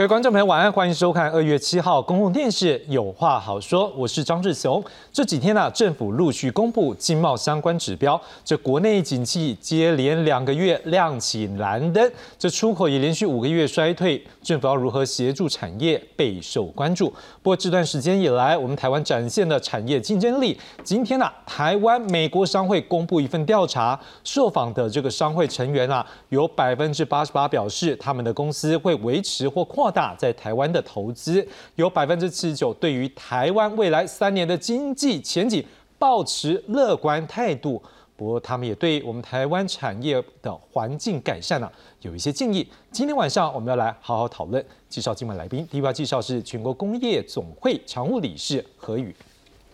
[0.00, 4.82] 各位观众朋友，晚安，欢迎收看二月七号公共电视《有话好说》，我是张志雄。
[5.12, 17.10] 这几天呢，政府陆续公布经贸相关指标，这国内景气接连两个月亮起蓝灯，这出口也连续五个月衰退，政府要如何协助产业备受关注。
[17.42, 35.64] 不过这段时间以来，我们台湾展现的产业竞争力，今天呢，台湾美国商会公布一份调查，受访的这个商会成员啊，有百分之八十八表示他们的公司会维持或扩大在台湾的投资，有百分之七十九对于台湾未来三年的经济前景
[35.98, 37.82] 抱持乐观态度。
[38.16, 41.70] 不过，他们也对我们台湾产业的环境改善呢
[42.02, 42.68] 有一些建议。
[42.92, 44.62] 今天晚上我们要来好好讨论。
[44.90, 49.16] 介绍今晚来宾，第一位介绍是全国工业总会常务理事何宇。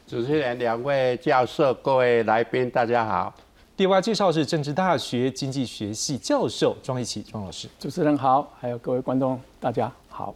[0.07, 3.35] 主持人、两位教授、各位来宾，大家好。
[3.77, 7.69] 第二位介绍是政治大学经济学系教授庄一奇庄老师。
[7.81, 10.35] 主持人好，还有各位观众，大家好。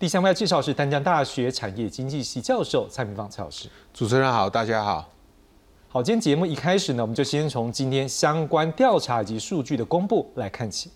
[0.00, 3.68] 第三位介绍是丹江大学产业经济系教授蔡明芳蔡老师。
[3.94, 5.08] 主持人好，大家好。
[5.88, 10.90] 好，今天节目一开始呢，我们就先从今天相关调查以及数据的公布来看起。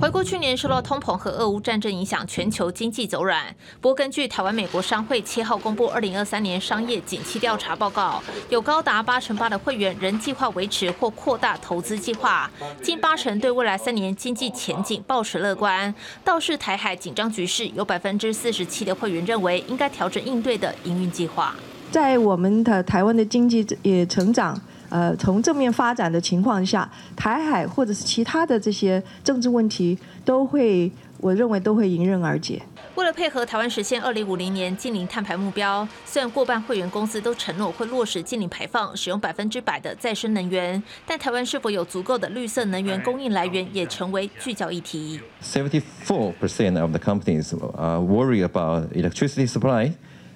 [0.00, 3.44] 回顾去年受到通膨和俄乌战争影响，全球经济走软。
[3.80, 12.48] 不过，根据台湾美国商会七号公布二零二三年商业景气调查报告，有高达八成八的会员仍计划维持或扩大投资计划，
[12.80, 15.92] 近八成对未来三年经济前景保持乐观。
[16.22, 21.56] 倒是台海紧张局势，有百分之四十七的会员认为应该调整应对的营运计划。
[21.90, 24.56] 在我们的台湾的经济也成长。
[24.90, 32.62] 呃，从正面发展的情况下，台海或者是其他的这些政治问题，都会，我认为都会迎刃而解。
[32.94, 45.20] 为了配合台湾实现二零五零年近零碳排目标，虽然过半会员公司都承诺会落实近零排放，使用百分之百的再生能源，但台湾是否有足够的绿色能源供应来源，也成为聚焦议题。
[45.42, 49.92] Seventy-four percent of the companies are worried about electricity supply,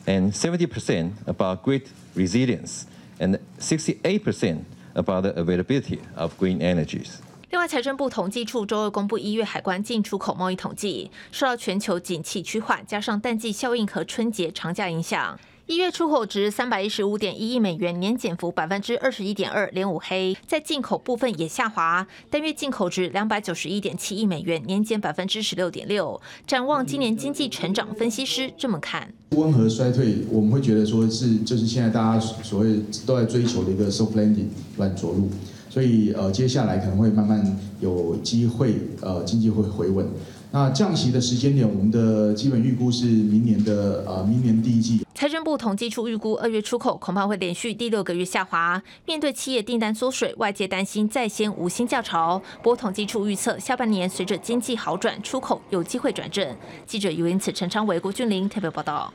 [0.06, 1.82] and seventy percent about grid
[2.14, 2.82] resilience.
[3.22, 4.58] And 68%
[4.94, 7.20] about the availability of green energies.
[7.50, 15.38] 另外，财政部统计处周二公布一月海关进出口贸易统计，受到全球景气趋缓，加上淡季效应和春节长假影响。
[15.66, 20.36] 一月出口值三百一十五点一亿美元，年减幅百分之二十一点二，连五黑。
[20.44, 26.20] 在进口部分也下滑，单月进口值两百九十一点七亿美元，年减百分之十六点六。
[26.48, 35.30] 展望今年经济成长，分析师这么看：温和衰退，我们会觉得说是就是现在大家所谓都在追求的一个 soft landing 软着陆，
[35.70, 40.08] 所以呃接下来可能会慢慢有机会呃经济会回稳。
[40.54, 45.02] 那降息的时间点，我们的基本预估是明年的呃明年第一季。
[45.14, 48.82] 财政部统计处预估，二月出口恐怕会连续第六个月下滑。
[49.06, 52.38] 面对企业订单缩水，外界担心再掀无薪教潮。
[52.58, 56.54] 不过统计处预测，下半年随着经济好转，出口有机会转正。
[56.84, 59.10] 记者尤因此陈昌伟、郭俊玲特别报道。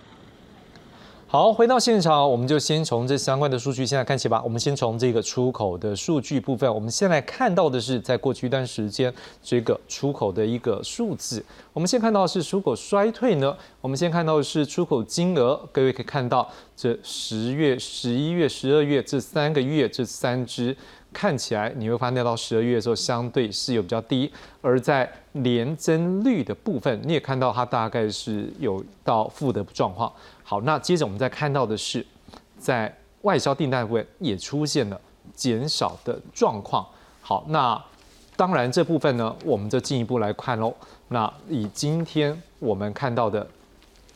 [1.29, 4.41] 好，回到现场，我们就先从这相关的数据现在看起吧。
[4.45, 11.43] 我们先从这个出口的数据部分，我们现在看到的是在过去一段时间这个出口的一个数字。
[11.73, 15.59] 我们先看到是出口衰退呢，我们先看到的是出口金额。
[15.73, 20.73] 各位可以看到，这十月、十一月、十二月这三个月这三支
[21.17, 30.13] 看起来，你会发现到十二月的时候相对是有比较低，而在年增率的部分，你也看到它大概是有到负的状况。
[30.43, 32.05] 好，那接着我们再看到的是，
[32.59, 35.01] 在外销订单部分也出现了
[35.33, 36.85] 减少的状况。
[37.19, 37.83] 好，那
[38.35, 40.71] 当然这部分呢，我们就进一步来看喽。
[41.07, 43.47] 那以今天我们看到的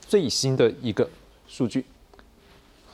[0.08, 1.10] 最新的一个
[1.48, 1.84] 数据，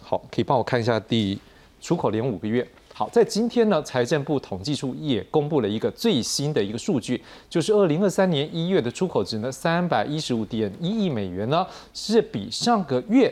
[0.01, 1.37] 好，可以帮我看一下第
[1.81, 2.65] 出口连五个月。
[2.97, 11.63] 好，在今天呢，财政部统计处也公布了一个最新的一个数据，就是二零二三年一月的出口值呢，三百一十五点一亿美元呢，
[11.93, 13.31] 是比上个月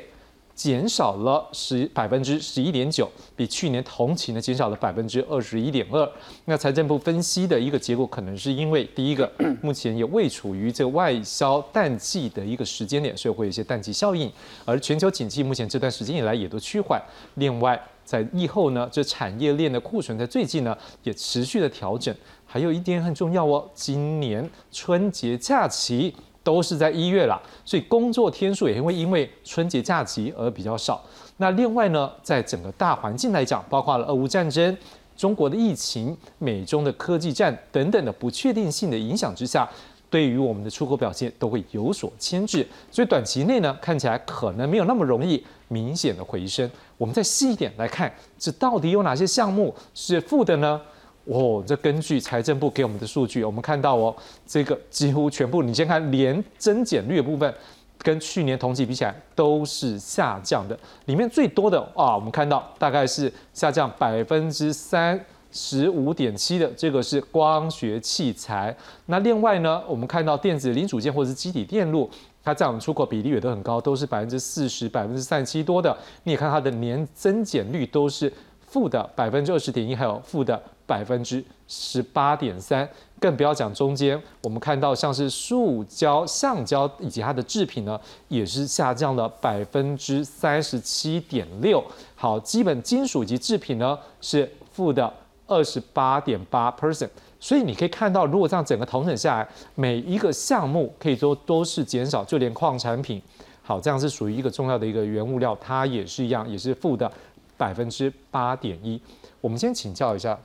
[0.54, 6.08] 减少了十百分之十一点九，比去年同期呢减少了百分之二十一点二。
[6.46, 9.28] 那财政部分析的一个结果，可能是因为第一个，
[9.64, 14.32] 目前也未处于这外销淡季的一个时间点，所以会有一些淡季效应，
[14.64, 17.02] 而全球景气目前这段时间以来也都趋缓。
[17.34, 22.16] 另外，在疫后呢，这产业链的库存在最近呢也持续的调整。
[22.46, 26.14] 还有一点很重要哦，今年春节假期
[26.44, 31.04] 都是在一月啦，所以工作天数也会因为春节假期而比较少。
[31.38, 34.78] 那另外呢，在整个大环境来讲，包括了俄乌战争、
[35.18, 39.68] 中国的疫情、美中的科技战等等的不确定性的影响之下。
[40.08, 46.70] 对于我们的出口表现都会有所牵制，所以短期内呢，看起来可能没有那么容易明显的回升。
[46.98, 50.80] 我们再细一点来看，这到底有哪些项目是负的呢？
[51.26, 54.16] 哦，这根据财政部给我们的数据，我们看到哦，
[54.46, 57.52] 这个几乎全部，你先看连增减率的部分，
[57.98, 60.78] 跟去年同期比起来都是下降的。
[61.06, 65.20] 里面最多的啊，我们看到大概是下降百分之三
[65.52, 68.76] 十五点七的，这个是光学器材。
[69.08, 72.08] 那另外呢，我们看到电子零组件或者是机体电路，
[72.46, 75.98] 它占出口比例也都很高，都是百分之四十、百分之三十七多的。
[76.24, 80.62] 你也看它的年增减率都是负的百分之二十点一，还有负的。
[80.88, 82.88] 百分之十八点三，
[83.20, 91.84] 更不要讲中间，我们看到像是塑胶、橡胶以及它的制品呢，也是下降了百分之三十七点六。
[92.16, 95.12] 好，基本金属及制品呢是负的
[95.48, 97.10] 二十八点八 percent。
[97.46, 103.22] 所以你可以看到，如果这样整个同整下来，每一个项目可以说都是减少，就连矿产品，
[103.62, 107.12] 好，这样是属于一个重要的一个原物料，它也是一样，也是负的
[107.56, 109.00] 百分之八点一。
[109.42, 110.36] 我们先请教一下。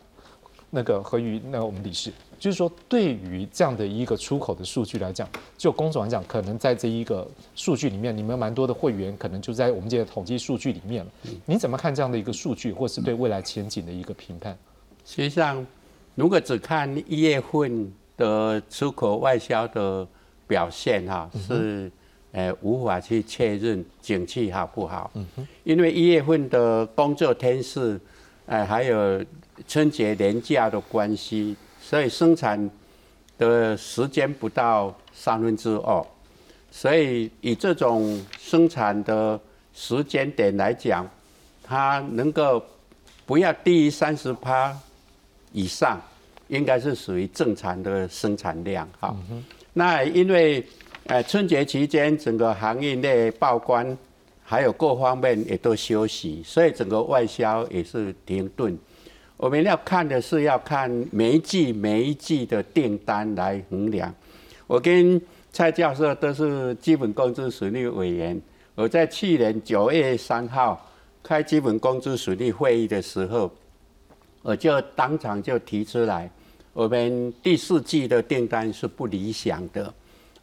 [0.73, 7.27] 那个何宇，那我们理事就是说，对于这样的一个出口的数据来讲，就工总来讲，可能在这一个
[7.57, 11.11] 数据里面，你们蛮多的会员可能就在我们这个统计数据里面了。
[11.45, 14.57] 你怎么看这样的一个数据，或是对未来前景的一个评判？
[15.05, 15.67] 实际上，
[16.15, 20.07] 如果只看一月份的出口外销的
[20.47, 21.91] 表现，哈，是
[22.33, 25.11] 呃无法去确认景气好不好。
[25.65, 27.99] 因为一月份的工作天数，
[28.47, 29.25] 呃，还有。
[29.69, 32.71] 春节年假的关系，所以生产
[33.37, 36.03] 的时间不到三分之二，
[36.71, 39.39] 所以以这种生产的
[39.75, 41.07] 时间点来讲，
[41.63, 42.65] 它能够
[43.27, 44.75] 不要低于三十趴
[45.53, 46.01] 以上，
[46.49, 48.89] 应该是属于正常的生产量。
[48.99, 49.17] 哈，
[49.73, 50.65] 那因为
[51.07, 53.97] 呃春节期间整个行业内报关，
[54.43, 58.77] 还有各方面也都休息，所以整个外销也是停顿。
[59.37, 64.15] 我们要看的是要看每一季每一季的订单来衡量。
[64.67, 65.21] 我跟
[65.51, 68.41] 蔡教授都是基本工资水利委员。
[68.75, 70.81] 我在去年九月三号
[71.23, 73.51] 开基本工资水利会议的时候，
[74.43, 76.31] 我就当场就提出来，
[76.73, 79.93] 我们第四季的订单是不理想的，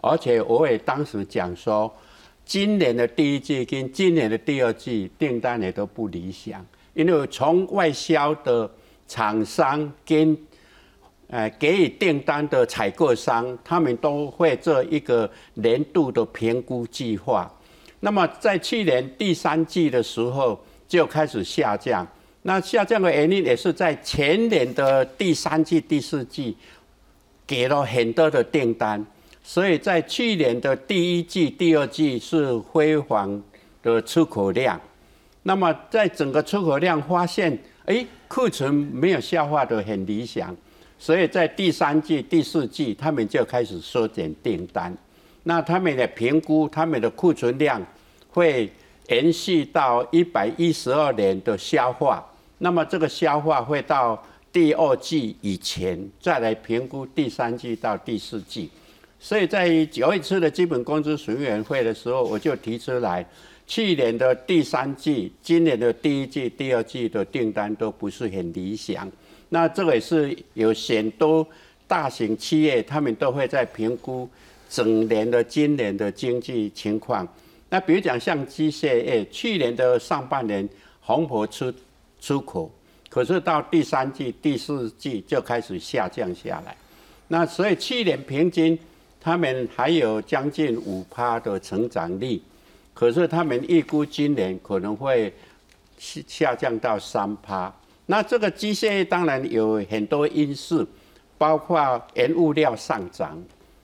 [0.01, 1.91] 而且我也当时讲说，
[2.45, 6.63] 今年的第一季跟今年的第二季订单也都不理想，
[6.93, 8.69] 因为从外销的
[9.07, 10.37] 厂商跟
[11.29, 17.51] 呃给予订单的采购商，他们都会做一个年度的评估计划。
[17.99, 22.07] 那么在去年第三季的时候就开始下降。
[22.47, 26.55] 那下降的原因也是在前年的第三季、第四季
[27.45, 29.05] 给了很多的订单，
[29.43, 33.43] 所以在去年的第一季、第二季是辉煌
[33.83, 34.79] 的出口量。
[35.43, 37.57] 那么在整个出口量发现。
[37.87, 40.53] 哎，库存没有消化的很理想，
[40.99, 44.93] 所以在第三季、第四季，他们就开始缩减订单。
[45.43, 47.81] 那他们的评估，他们的库存量
[48.29, 48.69] 会
[49.07, 52.21] 延续到一百一十二年的消化。
[52.57, 54.21] 那么这个消化会到
[54.51, 58.69] 第二季以前再来评估第三季到第四季。
[59.19, 63.25] 所以在九一次的基本工资委员会的时候，我就提出来。
[63.69, 69.11] 去年的第三季、今年的第一季、第二季的订单都不是很理想。
[69.49, 71.45] 那这个也是有很多
[71.85, 74.29] 大型企业，他们都会在评估
[74.69, 77.27] 整年的今年的经济情况。
[77.69, 80.67] 那比如讲像机械业，去年的上半年
[81.01, 81.69] 红火出
[82.19, 82.71] 出口，
[83.09, 86.75] 可是到第三季、第四季就开始下降下来。
[87.27, 88.77] 那所以去年平均
[89.19, 92.41] 他们还有将近五趴的成长率。
[92.93, 95.31] 可是他们预估今年可能会
[95.99, 97.71] 下下降到三趴。
[98.07, 100.83] 那这个机械当然有很多因素，
[101.37, 103.39] 包括原物料上涨，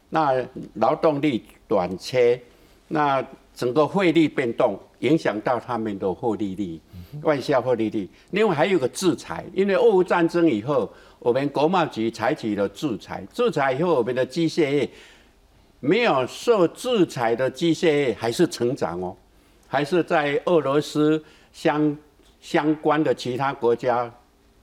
[0.09, 2.41] 那劳动力短缺，
[2.87, 3.23] 那
[3.55, 6.79] 整个汇率变动影响到他们的获利率、
[7.21, 8.09] 外销获利率。
[8.31, 14.89] 另外还有个制裁，因为俄乌战争以后，我们国贸局采取了制裁，制裁以后我们的机械业。
[15.79, 19.13] 没有受制裁的机械业还是成长哦，
[19.67, 21.97] 还是在俄罗斯相
[22.39, 24.09] 相关的其他国家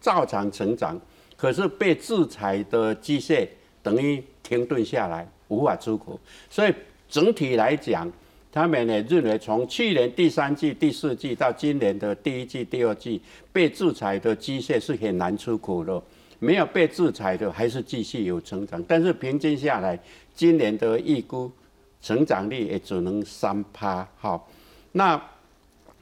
[0.01, 0.99] 照常成长。
[1.37, 3.47] 可是被制裁的机械
[3.83, 6.19] 等于停顿下来，无法出口。
[6.49, 6.75] 所以
[7.07, 8.11] 整体来讲，
[8.53, 13.21] 他们也认为从去年第三季、第四季到今年的第一季、第二季，
[13.53, 16.03] 被制裁的机械是很难出口的。
[16.39, 19.99] 没有被制裁的还是继续有成长，但是平均下来。
[20.35, 21.53] 今年的预估
[22.01, 24.49] 成长率也只能三趴，好，
[24.93, 25.23] 那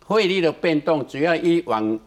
[0.04, 1.98] 汇率的变动主要以往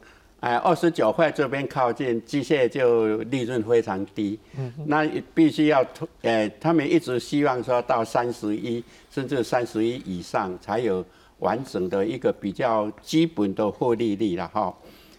[0.41, 4.39] 哎，二十九块这边靠近，机械就利润非常低。
[4.57, 5.85] 嗯，那必须要，
[6.23, 11.05] 呃，他们一直希望说到三十一，甚至三十一以上才有
[11.37, 14.75] 完整的一个比较基本的获利率了哈。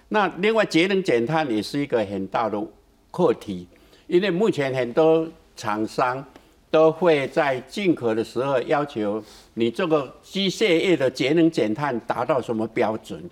[0.09, 2.61] 那另外节能减碳也是一个很大的
[3.13, 3.69] 课题，
[4.09, 5.25] 因为目前很多
[5.55, 6.25] 厂商
[6.69, 9.23] 都会在进口的时候要求
[9.55, 13.23] 你这个机械业的节能减碳达到什么标准，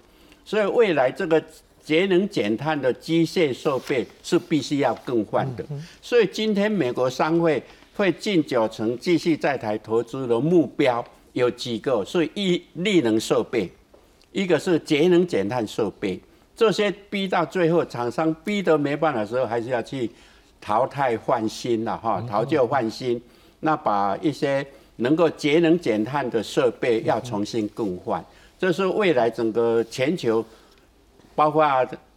[0.44, 1.42] 所以未来这个。
[1.90, 5.66] 节能减碳的机械设备是必须要更换的，
[6.00, 7.61] 所以今天美国商会
[7.97, 13.68] 会近九成继续在台投资的目标有几个，是一力能设备，
[14.30, 16.20] 一个是节能减碳设备，
[16.54, 20.09] 这些逼到最后厂商逼得没办法的时候，还是要去
[20.61, 23.20] 淘汰换新了哈，淘旧换新，
[23.59, 24.64] 那把一些
[24.99, 28.25] 能够节能减碳的设备要重新更换，
[28.56, 30.44] 这是未来整个全球。
[31.35, 31.67] 包括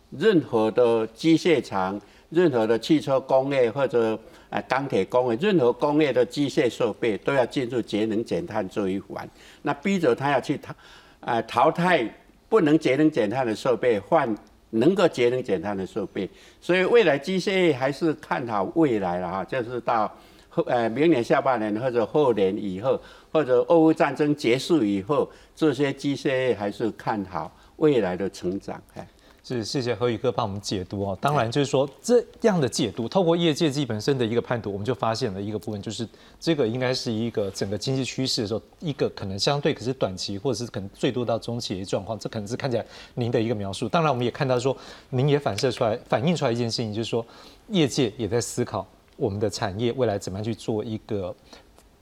[0.10, 4.18] 任何的机械厂、任何的汽车工业或者
[4.50, 9.28] 呃钢铁工业，任何工业的机械设备都要进入节能减碳这一环。
[9.62, 10.74] 那逼着他要去淘，
[11.20, 12.08] 啊淘汰
[12.48, 14.36] 不能节能减碳的设备，换
[14.70, 16.30] 能够节能减碳的设备。
[16.62, 20.12] 所以未来机械业还是看好未来了哈，就是到
[20.50, 23.00] 后呃明年下半年或者后年以后，
[23.32, 27.52] 或者俄乌战争结束以后，这些机械业还是看好
[27.84, 28.82] 未来的成长。
[28.94, 29.06] 哎。
[29.46, 31.18] 是，谢谢何宇哥帮我们解读哦。
[31.20, 36.08] 当然，就是说这样的解读，透过业界自己本身的一个判读，我们就发现了一个部分，就是
[36.40, 42.18] 这个应该是一个整个经济趋势的时候，一个可能相对可是短期，或者是可能最多到中期的状况。
[42.18, 42.86] 这可能是看起来
[43.16, 43.90] 您的一个描述。
[43.90, 44.74] 当然，我们也看到说，
[45.10, 47.26] 您也反射出来、反映出来一件事情，就是说
[47.68, 48.88] 业界也在思考
[49.18, 51.36] 我们的产业未来怎么样去做一个。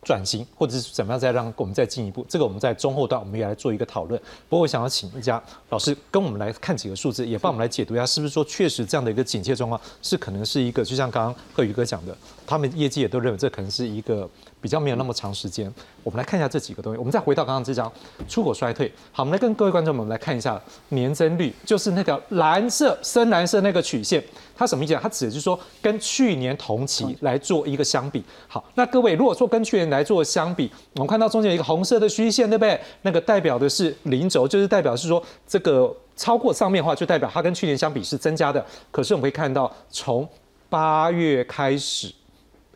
[0.03, 4.20] 转型，或者是怎么样再让我们再进一步，这个我们在中后段我们也来做一个讨论。
[4.50, 12.15] 不过我想要请一家老师跟我们来看几个数字，也帮我们来解读一下，是不是说确实这样的一个警戒状况是可能是一个，就像刚刚贺宇哥讲的，
[12.46, 14.29] 他们业界也都认为这可能是一个。
[14.62, 16.98] 比较没有那么长时间，我们来看一下这几个东西。
[17.00, 17.91] 我们再回到刚刚这张
[18.27, 18.91] 出口衰退。
[19.12, 24.24] 好，我们来跟各位观众们来看一下年增率，就是那个蓝色、深蓝色那个曲线，
[24.56, 24.96] 它什么意思？
[25.01, 28.24] 它指的是说跟去年同期来做一个相比。
[28.48, 32.80] 好，那各位如果说跟去年来做相比，我们看到中间有一个红色的虚线，对不对？
[33.01, 38.63] 那个代表的是零轴，就是代表是说这个超过上面的话，就代表它跟去年相比是增加的。
[38.91, 40.27] 可是我们可以看到，从
[40.70, 42.13] 八月开始。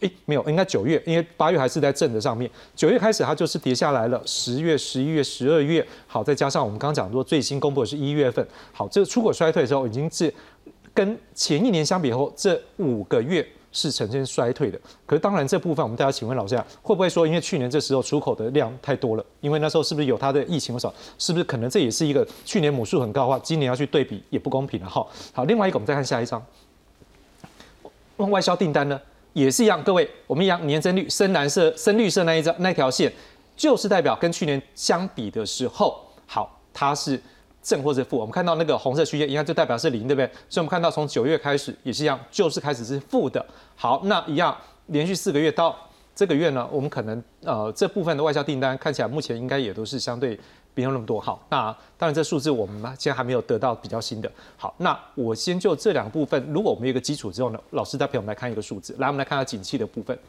[0.05, 2.49] 哎，没有，应该九月，因为八月还是在正的上面。
[2.75, 10.31] 九月开始它就是跌下来了，十月、十一月、十二月，好，再加上我们刚刚讲说最新公布的是一月份，好，这个出口衰退的时候已经是
[10.93, 14.79] 跟前一年相比后，这五个月是呈现衰退的。
[15.05, 25.05] 可是当然这部分我们大家请问老师啊，会不会说因为去年这时候出口的量太多了，因为那时候是不是有它的疫情少，是不是可能这也是一个去年母数很高的话，今年要去对比也不公平了哈。
[25.33, 26.41] 好，另外一个我们再看下一张，
[28.17, 28.99] 外销订单呢？
[29.35, 33.11] 也是一样，各位，我们一样年增率深蓝色、深绿色那一张那条线，
[33.53, 37.21] 就是代表跟去年相比的时候，好，它是
[37.61, 38.17] 正或者负。
[38.17, 40.25] 我们看到那个红色区间，应该就代表是零，对不对？
[40.47, 43.45] 所以我们看到从九月开始也是一样，就是开始是负的。
[43.75, 45.75] 好，那一样连续四个月到
[46.15, 50.39] 这个月呢，我们可能呃这部分的外销订单看起来目前应该也都是相对。
[50.75, 54.29] 不用那么多好，那当然这数字我们现在还没有得到比较新的。
[54.57, 58.93] 好，那我先就这两部分，如果我们有一个基础之后呢，老师再陪我们来看一个数字。
[58.99, 60.19] 来，我们来看下景气的部分。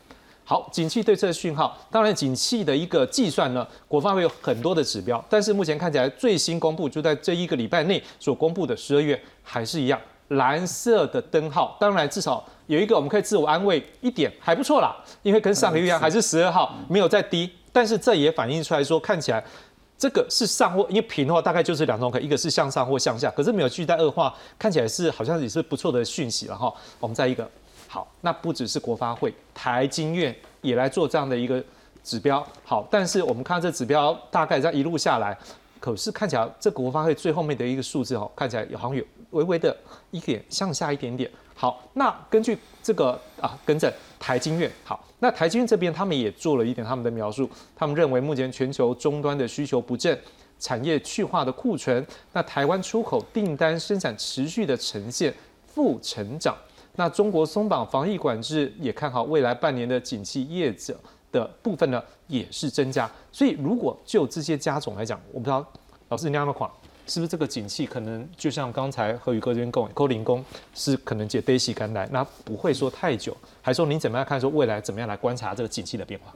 [0.45, 11.77] 好，景气对策讯号，当然景气的一个计算呢，国发会有很多的指标，但是目前看起来最新公布就在这一个礼拜内所公布的十二月还是一样蓝色的灯号。
[11.81, 19.43] 当然至少有一个我们可以自我安慰一点，还不错啦，因为跟上个月一样还是十二号没有再低，但是这也反映出来说看起来。
[19.99, 26.73] 这个是上或因为平的话，大概就是两种可，一个是向上或向下，可是没有继续在恶化，看起来是好像也是不错的讯息了哈。
[27.01, 27.49] 我们再一个
[27.89, 31.63] 好，那不只是国发会，台经院也来做这样的一个
[32.05, 35.37] 指标好，但是我们看这指标大概在一路下来，
[35.81, 39.75] 可是看起来这国发会最后面的一个数字哦，看起来好像有微微的
[40.11, 41.31] 一点向下一点点。
[41.59, 45.03] 好，那根据这个啊，跟着台经院好。
[45.21, 50.17] 那台积电这边，他们也做了一点他们的描述，他们认为目前全球终端的需求不振，
[50.59, 55.33] 产业去化的库存，那台湾出口订单生产持续的呈现
[55.67, 56.55] 负成长，
[56.97, 60.95] 那中国松绑防疫管制，也看好未来半年的景气业者
[61.33, 63.11] 的部分呢，也是增加。
[63.33, 65.65] 所以如果就这些加总来讲，我不知道
[66.11, 66.71] 老师你样的款。
[67.07, 70.45] 是不是这个景气可能就像刚才何宇哥这边讲，扣零工
[70.75, 73.37] 是可能借悲喜甘来，那不会说太久。
[73.63, 74.41] 还说您怎么样看？
[74.41, 76.33] 说未来怎么样来观察这个景气的变化？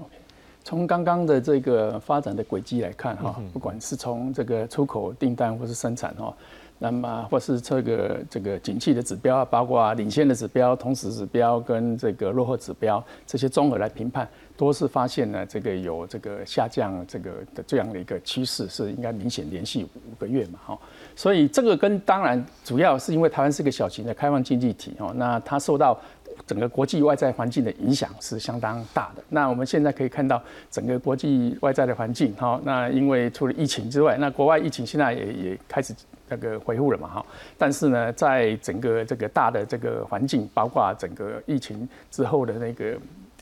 [0.63, 6.33] 从刚刚的这个发展的轨迹来看，哈，不管是从这个出口订单或是生产，哈，
[6.79, 14.29] 那么或是这个这个景气的指标啊，包括领先的指标、同时指标跟这个落后指标这些综合来评判，
[14.61, 20.79] 多是发现呢这个有这个下降这个的这样的一个趋势，是应该明显连续五个月嘛，哈。
[21.17, 25.99] 所以这个跟当然主要是因为台湾是个小型的开放经济体，哦，那它受到
[26.47, 29.23] 整个国际外在环境的影响是相当大的。
[29.31, 35.95] 那我们现在可以看到整个国际外在的环境，哈，那因为除了疫情之外，那国外疫情现在也也开始。
[36.33, 37.27] 那个恢复了嘛哈，
[37.59, 42.97] 但是呢，在整个这个大的这个环境，包括整个疫情之后的那个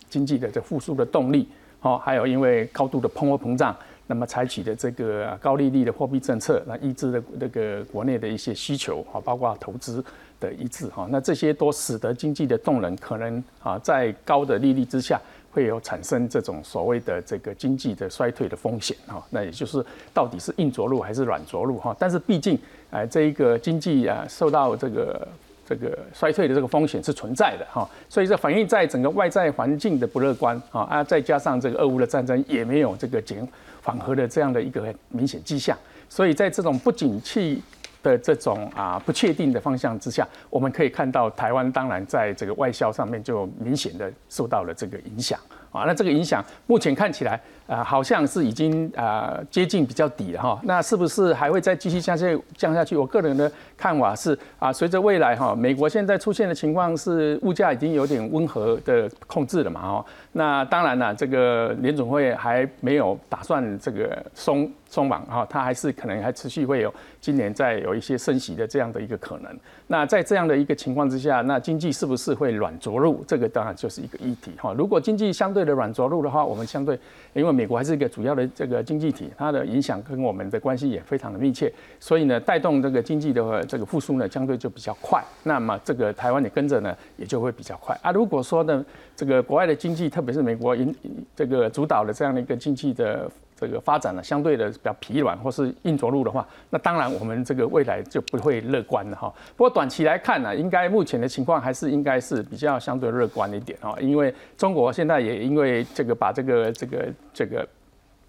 [0.09, 1.49] 经济的这复苏的动力，
[1.81, 10.05] 好，还有因为高度的通货膨胀，那么采取的这个高利率的货币政策，那抑制的那个国内的一些需求，啊，包括投资
[10.41, 15.21] 的抑制哈，那这些都使得经济的动能可能啊，在高的利率之下。
[15.51, 21.97] 会有产生这种所谓的这个经济的衰退的风险哈，那也就是到底是硬着陆还是软着陆哈？
[21.99, 22.57] 但是毕竟，
[22.91, 25.27] 哎，这一个经济啊受到这个
[25.69, 33.47] 这个衰退的这个风险是存在的哈，所以这反映在整个外在环境的不乐观啊啊，再加上这个俄乌的战争也没有这个减
[33.83, 35.77] 缓和的这样的一个明显迹象，
[36.09, 37.63] 所以在这种不景气。
[38.01, 45.37] 的这种啊不确定的方向之下，我们可以看到台湾当然在这个外销上面就明显的受到了这个影响。
[45.71, 45.85] 啊。
[45.87, 50.61] 那这个影响目前看起来啊好像是已经啊接近比较底了哈。
[50.65, 52.97] 那是不是还会再继续降下降下去？
[52.97, 60.07] 我个人的看法是啊，随着未来哈，美国现在出现的情况是物价已经有点温和的控制了嘛哈。
[60.33, 64.71] 那当然了，这个联总会还没有打算这个松。
[64.91, 69.55] 松绑哈，它还是可能还持续会有今年再有一些升息的这样的一个可能。
[69.91, 73.25] 那在这样的一个情况之下，那经济是不是会软着陆？
[73.27, 74.75] 这个当然就是一个议题哈。
[74.75, 76.99] 如果经济相对的软着陆的话，我们相对
[77.33, 85.25] 因为美国还是一个主要的这个经济体，它的影响跟我们的关系也非常的密切，所以呢，带动这个经济的这个复苏呢，相对就比较快。
[85.43, 88.13] 那么这个台湾也跟着呢，也就会比较快啊。
[88.13, 88.85] 如果说呢，
[89.17, 90.95] 这个国外的经济，特别是美国引
[91.35, 93.31] 这个主导的这样的一个经济的。
[93.59, 99.33] 这个发展呢，相对的比较疲软或是硬着陆的话，那当然我们这个未来就不会乐观了哈。
[99.57, 107.69] 不过短期来看呢，应该目前的情况还是应该是比较相对乐观一点哈，因为中国现在也因为这个把这个这个这个。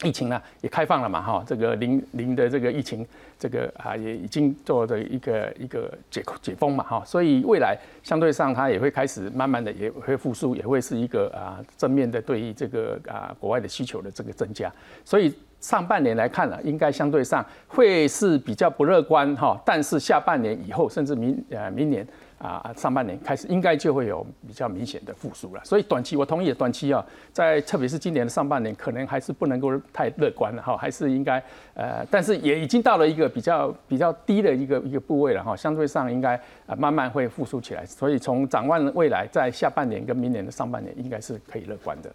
[0.03, 3.05] 疫情呢也开放了嘛哈，这个零零的这个疫情，
[3.37, 14.71] 这个啊也已经做的一个一个解解封嘛哈，所以未来相对上它也会开始慢慢的也会复苏，也会是一个啊正面的对于这个啊国外的需求的这个增加，
[15.03, 22.07] 所以上半年来看呢，应该相对上会是比较不乐观哈，但是下半年以后甚至明呃明年。
[22.39, 42.09] 啊，上半年开始应该就会有比较明显的复苏了，所以短期我同意，短期啊，在特别是今年的上半年，可能还是不能够太乐观了哈，还是应该呃，但是也已经到了一个比较比较低的一个一个部位了哈，相对上应该啊慢慢会复苏起来，所以从展望未来，在下半年跟明年的上半年，应该是可以乐观的。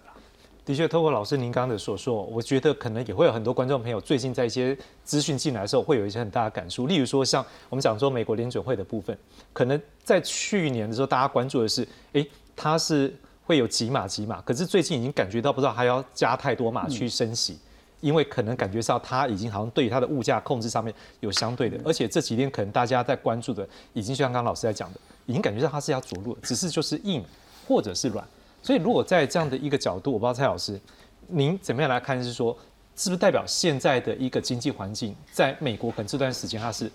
[0.65, 4.75] 的确，透过老师您刚刚的所说，我觉得可能也会有很多观众朋友最近在一些
[5.05, 6.87] 资讯进来的时候，会有一些很大的感触。
[6.87, 9.17] 例如说，像我们讲说美国联准会的部分，
[9.53, 17.59] 可能在去年的时候，大家关注的是，哎，它是会有几码几码，可是最近已经感觉到不知道还要加太多码去升息，
[18.01, 27.23] 因为可能感觉上它已经好像对于它的物价控制上面有相对的，而且这几天可能大家在关注的，已经就像刚刚老师在讲的，已经感觉到它是要着陆，只是就是硬
[27.69, 28.27] 或者是软。
[28.65, 30.81] 所以，如果在这样的一个角度，我不知道蔡老师，
[31.27, 32.25] 您怎么样来看？
[32.25, 32.57] 是说，
[32.97, 36.91] 是不是代表现在的一个经济环境，在美国可能这段时间它是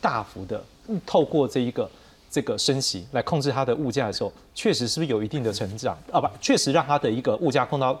[0.00, 0.60] 大幅的
[1.06, 1.88] 透过这一个
[2.28, 6.20] 这个升息来控制它的物价的时候，确实是不是有一定的成长啊？
[6.20, 7.96] 不，确实让它的一个物价控到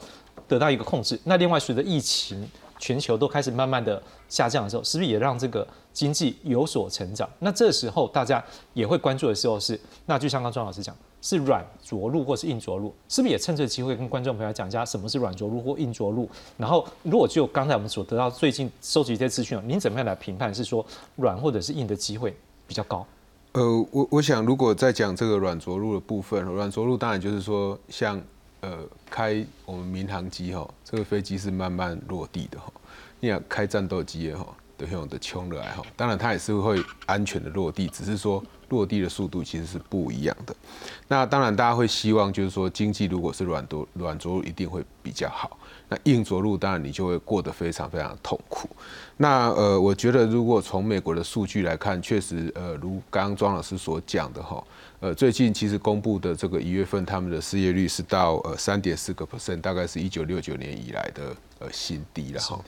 [0.48, 1.16] 得到一个控制。
[1.22, 2.44] 那另外，随着疫情
[2.80, 7.30] 全球都开始慢慢的下降的时候，是不是也让这个经济有所成长？
[7.38, 10.92] 那这时候大家也会关注的时候是，那就像刚庄老师讲。
[11.22, 16.28] 是软着陆或是硬着陆，是不是也趁这个机会跟观众朋友讲一下什么是软着陆或硬着陆？
[16.56, 20.84] 然后，如果就刚才我们所得到最近收集这些资讯，您怎么样来评判是说
[21.16, 22.34] 软或者是硬的机会
[22.66, 23.06] 比较高？
[23.52, 28.20] 呃，我我想如果在讲这个软着陆的部分，软着陆当然就是说像
[28.60, 28.78] 呃
[29.10, 32.72] 开我们民航机哈，这个飞机是慢慢落地的哈，
[33.20, 34.46] 你想开战斗机哈，
[34.78, 38.42] 都用的穷了哈，当然它也是会安全的落地，只是说。
[38.70, 40.56] 落地的速度其实是不一样的。
[41.08, 45.58] 那当然，大家会希望就是说，经济如果是软着软着陆，一定会比较好。
[45.88, 48.70] 那硬着陆，当然你就会过得非常非常痛苦。
[49.16, 54.64] 那呃，我觉得如果从美国的数据来看，确实呃，如刚刚庄老师所讲的哈，
[55.00, 62.64] 呃，最近其实公布的这个一月份，他们的失业率是到呃三点四个 percent，大概是一九六九年以来的呃新低了哈。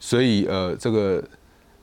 [0.00, 1.22] 所以呃，这个。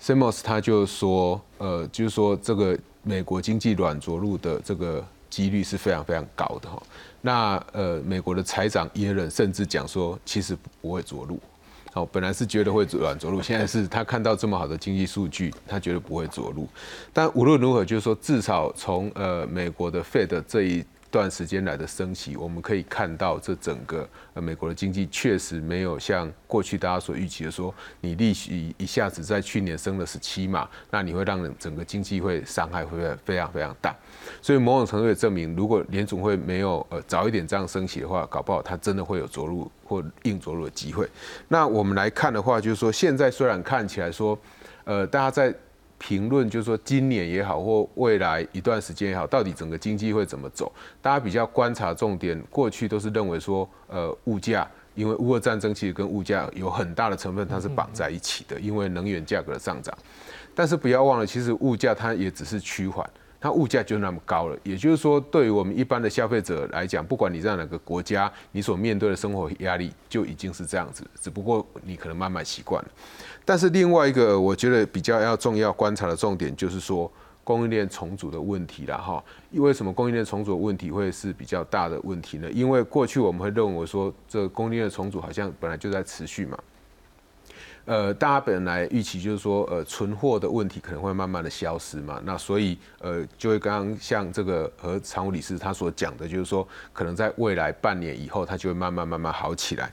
[0.01, 6.81] Samos 他就说，呃，就是说这个美国经济软着陆的这个几率是非常非常高的哈。
[7.21, 11.39] 那呃，美国的财长耶伦甚至讲说，其实不会着陆。
[11.93, 16.67] 好，本来是觉得会软着陆，现在是他看到这么好的经济数据，他觉得不会着陆。
[17.13, 20.83] 但无论如何，就是说，至少从呃美国的 Fed 这一。
[21.11, 33.93] 段时间来的升息，我们可以看到这整个呃美国的经济确实没有像过去大家所预期的说，你利息一下子在去年升了十七码，那你会让整个经济会伤害会非常非常大。
[34.41, 41.05] 所以某种程度也证明，如果联总会没有呃早一点这样升息的话，搞不好它真的会有着陆或硬着陆的机会。
[41.49, 44.39] 那我们来看的话，就是说现在虽然看起来说，
[44.85, 45.53] 呃，大家在。
[46.01, 50.73] 评论就是说，今年也好，或未来一段时间也好，到底整个经济会怎么走？
[50.99, 59.95] 大家比较观察重点，过去都是认为说，呃，物价，因为乌俄战争其实跟物价有很大的成分，它是绑在一起的，因为能源价格的上涨。
[60.55, 63.07] 但是不要忘了，其实物价它也只是趋缓。
[63.39, 72.91] 它物价就那么高了，也就是说，对于我们一般的消费者来讲，不管你在哪个国家，你所面对的生活压力就已经是这样子，只不过你可能慢慢习惯了。
[73.43, 77.11] 但是另外一个，我觉得比较要重要观察的重点，就是说
[77.43, 79.23] 供应链重组的问题了哈。
[79.53, 82.49] 为什么供应链重组的问题会是比较大的问题呢？
[82.51, 86.57] 因为过去我们会认为说，这供应链重组好像本来就在持续嘛。
[87.85, 99.91] 呃，大家本来预期就是说，呃，存货的问题可能会慢慢的消失嘛，那所以，呃，就会刚刚像这个和常务理事他所讲的，就是说，可能在未来半年以后，它就会慢慢慢慢好起来。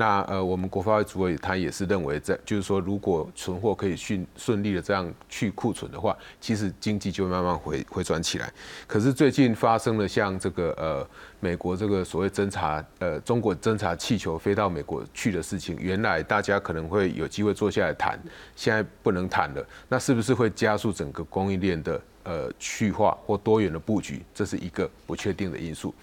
[0.00, 8.50] 那呃，我们国发会主委他也是认为，在就是说，如果存货可以顺顺利的这样去库存的话，其实经济就会慢慢回回转起来。
[8.86, 11.06] 可是最近发生了像这个呃。
[11.42, 18.20] 美国这个所谓侦察，呃，中国侦察气球飞到美国去的事情，原来大家可能会有机会坐下来谈，
[18.54, 24.22] 现在不能谈了，那是不是会加速整个供应链的呃去化或多元的布局？
[24.34, 25.94] 这是一个不确定的因素。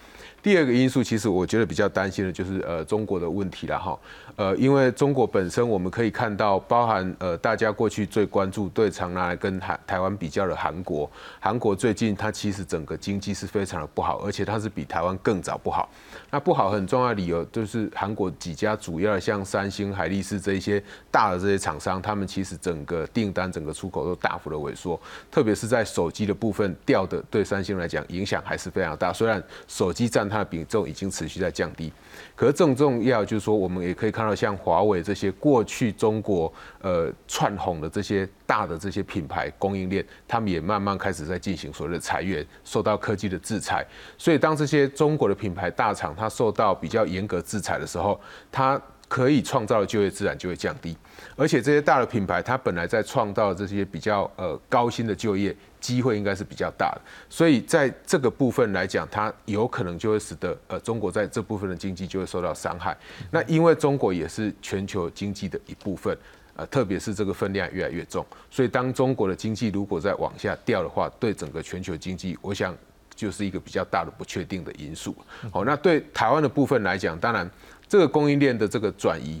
[0.42, 3.98] 第二个因素，其实我觉得比较担心的就是呃中国的问题了哈，
[4.36, 15.88] 呃，因为中国本身我们可以看到，包含呃大家过去最关注、对常拿来跟台台湾比较的韩国，韩国最近它其实整个经济是非常的不好，而且它是比台湾更早不好。
[16.30, 29.12] 那不好很重要的理由就是韩国几家主要的像三星、海力士这一些大的这些厂商，他们其实整个订单、整个出口都大幅的萎缩，特别是在手机的部分掉的，对三星来讲影响还是非常大。
[29.12, 31.92] 虽然手机占它的比重已经持续在降低，
[32.34, 43.86] 可是更重要就是说，我们也可以看到像华为这些过去中国呃窜红的这些大的这些品牌供应链，他们也慢慢开始在进行所谓的裁员，受到科技的制裁。
[44.16, 48.20] 所以当这些中国的品牌大厂它受到比较严格制裁的时候，
[48.50, 50.96] 它可以创造的就业自然就会降低。
[51.38, 57.00] 而且这些大的品牌，它本来在创造这些比较呃高薪的就业机会，应该是比较大的。
[57.30, 62.96] 所以在这个部分来讲，它有可能就会使得呃中国在这部分的经济就会受到伤害。
[63.30, 66.18] 那因为中国也是全球经济的一部分，
[66.56, 72.76] 呃，特别是这个分量越来越重，所以当中国的经济如果再往下掉的话，对整个全球经济，我想
[73.14, 75.14] 就是一个比较大的不确定的因素。
[75.52, 77.48] 好，那对台湾的部分来讲，当然
[77.86, 79.40] 这个供应链的这个转移，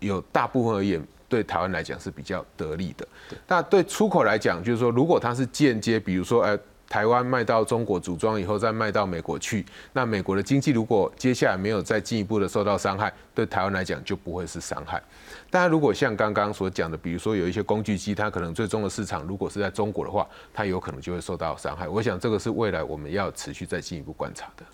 [0.00, 1.02] 有大部分而言。
[1.30, 3.06] 对台湾来讲是比较得利的，
[3.46, 15.00] 那对出口来讲，就是说，如果它是间接，比如说，呃，台湾卖到中国组装以后再卖到美国去，那美国的经济如果接下来没有再进一步的受到伤害，对台湾来讲就不会是伤害。
[15.50, 21.88] 当然，如果像刚刚所讲的，比如说有一些工具机，它可能最终的市场如果是在中国的话，它有可能就会受到伤害。
[21.88, 24.64] 我想这个是未来我们要持续再进一步观察的。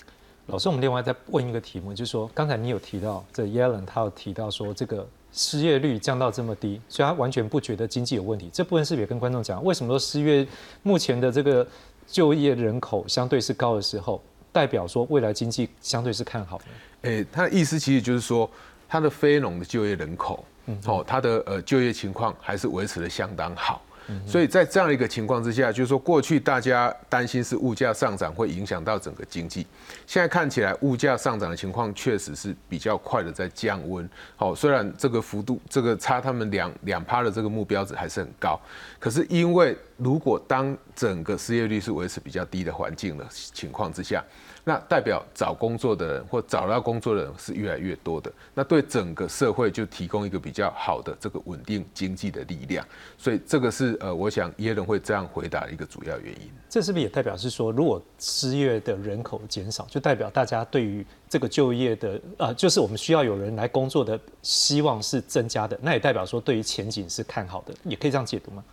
[0.47, 5.07] 老师，我们另外再问一个题目，就是说，刚才你有提到这 Yellen 他有提到说这个。
[5.39, 8.49] 失业率降到这么低，所以他完全不觉得经济有问题。
[8.51, 10.49] 这部分是不是也跟观众讲，为什么说失业
[10.83, 11.65] 目前的这个
[12.07, 16.65] 就业人口相对是高的时候，代表说未来经济相对是看好的？
[17.03, 18.51] 诶，他的意思其实就是说，
[18.89, 23.83] 他的非农的就业人口，嗯哦，他的呃就业情况还是维持的相当好。
[24.27, 29.67] 所以在这样一个情况之下，就是说过去大家担心是物价上涨会影响到整个经济，
[30.07, 34.09] 现在看起来物价上涨的情况确实是比较快的在降温。
[34.37, 38.61] 好，虽然这个幅度这个差他们两两趴的这个目标值还是很高，
[38.99, 44.25] 可是因为如果当整个失业率是维持比较低的环境的情况之下。
[44.69, 52.85] 那代表找工作的人或找到工作的人是越来越多的，那对整个社会就提供一个比较好的这个稳定经济的力量，
[53.17, 56.51] 所以这个是呃，我想耶伦会这样回答的一个主要原因。
[56.69, 68.65] 这是不是也代表是说，如果失业的人口减少，就代表大家对于这个就业的呃，就是我们需要有人来工作的希望是增加的，那也代表说对于前景是看好的，也可以这样解读吗？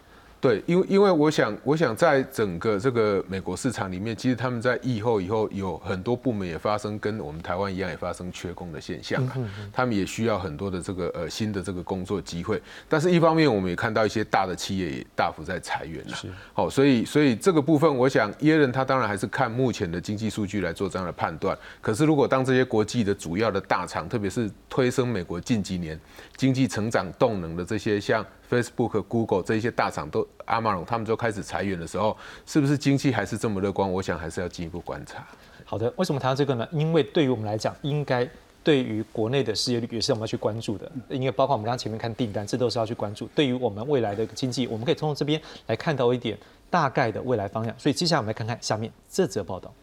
[0.44, 9.38] 对，因为因为我想，我想在整个这个美国市场里面，其实他们在疫后以后有很多部门也发生跟我们台湾一样也发生缺工的现象啊，
[9.72, 12.62] 他们也需要很多的这个呃新的这个工作机会。
[12.90, 16.18] 但是，一方面我们也看到一些大的企业也大幅在裁员了。
[16.52, 21.58] 好，所以所以这个部分，我想耶伦他当然还是看目前的经济数据来做这样的判断。
[21.80, 25.98] 可是，如果当这些国际的主要的大厂，特别是推升美国近几年
[26.36, 28.26] 经济成长动能的这些像。
[28.54, 33.92] Facebook、Google 这些大厂都阿马龙，他们就开始裁员的时候，是不是经济还是这么乐观？
[33.92, 35.26] 我想还是要进一步观察。
[35.66, 36.68] 好的，为什么谈到这个呢？
[36.72, 38.30] 因为对于我们来讲，应该
[38.64, 43.28] 对于国内的失业率也是我们要去关注的，因为包括我们刚前面看订单，这都是要去关注。
[43.34, 46.38] 对于我们未来的经济，我们可以通过这边来看到一点
[46.70, 47.74] 大概的未来方向。
[47.80, 49.74] 所以接下来我们来看看下面这则报道。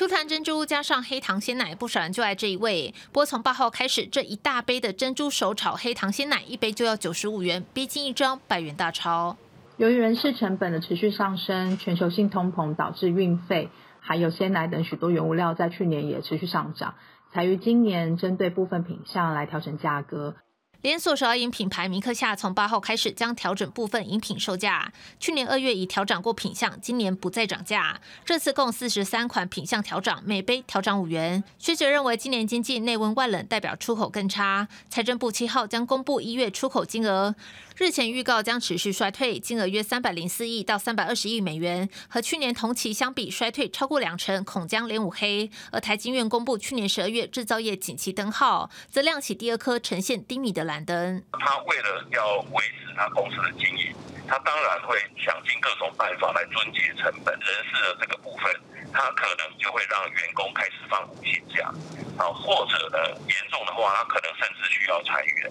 [0.00, 2.94] Q 弹珍珠加上黑糖鲜奶，不少人就爱这一味。
[3.12, 9.36] 不过从八号开始，这一大杯的珍珠手炒黑糖鲜奶，一杯就要九十五元，逼近一张百元大钞。
[9.76, 13.68] 由于人事成本的持续上升，全球性通膨导致运费
[14.00, 16.94] 还有鲜奶等许多原物料在去年也持续上涨，
[17.34, 20.34] 才于今年针对部分品项来调整价格。
[20.82, 24.90] 连锁手摇饮品牌明克夏从八号开始将调整部分饮品售价。
[25.18, 28.00] 去年二月已调涨过品项，今年不再涨价。
[28.24, 31.44] 这次共四十三款品项调涨，每杯调涨五元。
[31.58, 34.66] 学者认为，今年经济内温外冷，代表出口更差。
[34.88, 37.34] 财政部七号将公布一月出口金额，
[37.80, 45.50] 日前预告将持续衰退，金额约三百零四亿到三百二十亿美元，和去年同期相比衰退超过两成，恐将连五黑。
[45.72, 50.62] 而台经院公布去年十二月制造业景气灯号，则亮起第二颗呈现低迷的。
[50.64, 53.94] 蓝灯，他为了要维持他公司的经营，
[54.28, 57.32] 他当然会想尽各种办法来遵节成本。
[57.32, 58.52] 人事的这个部分，
[58.92, 61.72] 他可能就会让员工开始放无薪假，
[62.18, 65.50] 啊，或者呢，严重的话，他可能甚至需要裁员。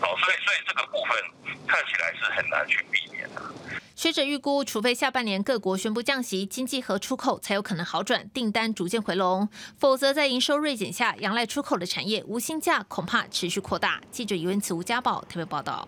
[0.00, 1.16] 好，所以所以这个部分
[1.66, 3.42] 看起来是很难去避免的。
[3.94, 9.46] 学者预估，除非下半年各国宣布降息，经济和出口才有可能好转，订单逐渐回笼；
[9.78, 14.00] 否则，在营收锐减下，仰赖出口的产业无薪价恐怕持续扩大。
[14.10, 15.86] 记者余文慈、吴家宝特别报道。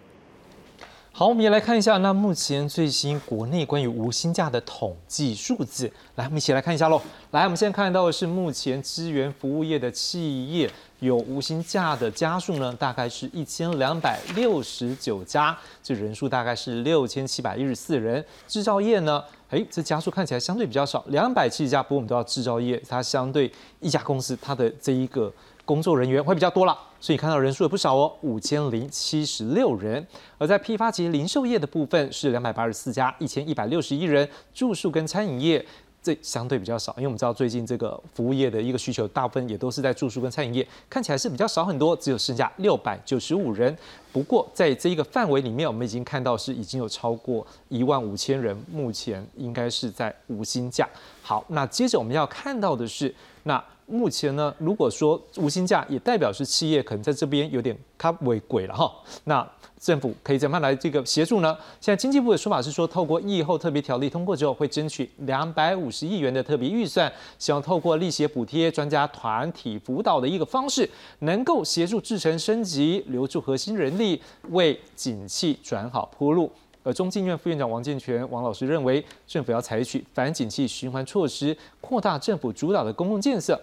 [1.15, 5.85] 好，我们也来看一下，那目前最新国内关于无薪假的统计数字。
[6.15, 6.99] 来，我们一起来看一下喽。
[7.33, 10.71] 来，我们现在看到的是目前支援服务业的企业。
[11.01, 18.25] 有无薪假的家数呢，大概是一千两百六十九家，这人数大概是六千七百一十四人。
[18.49, 21.83] 制造业呢，哎，这家数看起来相对比较少，两百七十家。
[21.83, 25.31] 不过我们都要制造业，它相对一家公司，它的这一个
[25.65, 30.07] 工作人员会比较多了，所以看到人数也不少哦，五千零七十六人。
[30.39, 34.29] 而在批发及零售业的部分是两百八十四家，一千一百六十一人。
[34.53, 35.65] 住宿跟餐饮业。
[36.05, 43.79] 这相对比较少，因为我们知道最近这个服务业的一个需求，大部分也都是在住宿跟餐饮业，看起来是比较少很多，只有剩下六百九十五人。
[44.13, 50.89] 不过在这一个范围里面，我们已经看到是已经有超过一万五千人，目前应该是在无薪假。
[51.23, 58.91] 好，那接着我们要看到的是，那目前呢，如果说无薪假，也代表是企业可能在这边有点卡违规了哈。
[59.25, 59.47] 那
[59.79, 61.55] 政府可以怎么样来这个协助呢？
[61.81, 76.51] 现在经济部的说法是说，透过疫后特别条例通过之后，会争取两百五十亿元的特别预算，希望透过利息补贴、专家团体辅导的一个方式，能够协助制程升级、留住核心人力，为景气转好铺路。
[76.85, 83.61] 而中经院副院长王建全王老师认为，政府要采取反景气循环措施，扩大政府主导的公共建设，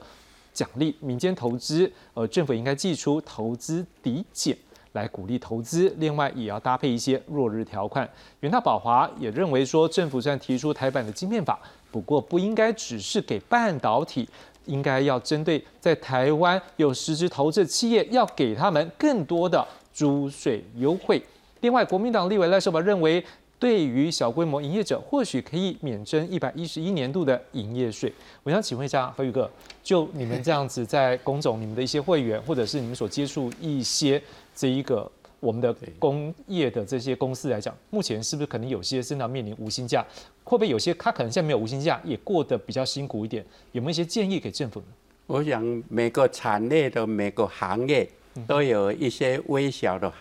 [0.60, 4.58] 奖励民间投资，而政府应该寄出投资抵减。
[4.91, 8.10] 来鼓励投资，另外也要搭配一些弱日条款。
[8.41, 11.58] 元大宝华也认为说，政府虽然提出台版的晶片法，
[11.89, 14.28] 不过不应该只是给半导体，
[14.65, 21.24] 应该要针对在台湾有实质投资的企业，要给他们更多的租税优惠。
[21.62, 23.24] 另外，国民党立委赖寿宝认为。
[23.60, 28.12] 对于小规模营业者，或许可以免征一百一十一年度的营业税。
[28.41, 29.52] 我想请问一下何宇哥，
[29.84, 34.22] 就你们这样子在工总，你们的一些会员，或者是你们所接触一些
[34.56, 40.06] 这一个我们的工业的这些公司来讲，目前是不是可能有些正常面临无薪假？
[40.45, 43.45] 会不会有些他可能现在没有无薪假，也过得比较辛苦一点？
[43.74, 44.86] 有没有一些建议给政府呢？
[45.28, 48.10] 我想每个产业的每个行业
[48.48, 50.13] 都有一些微小的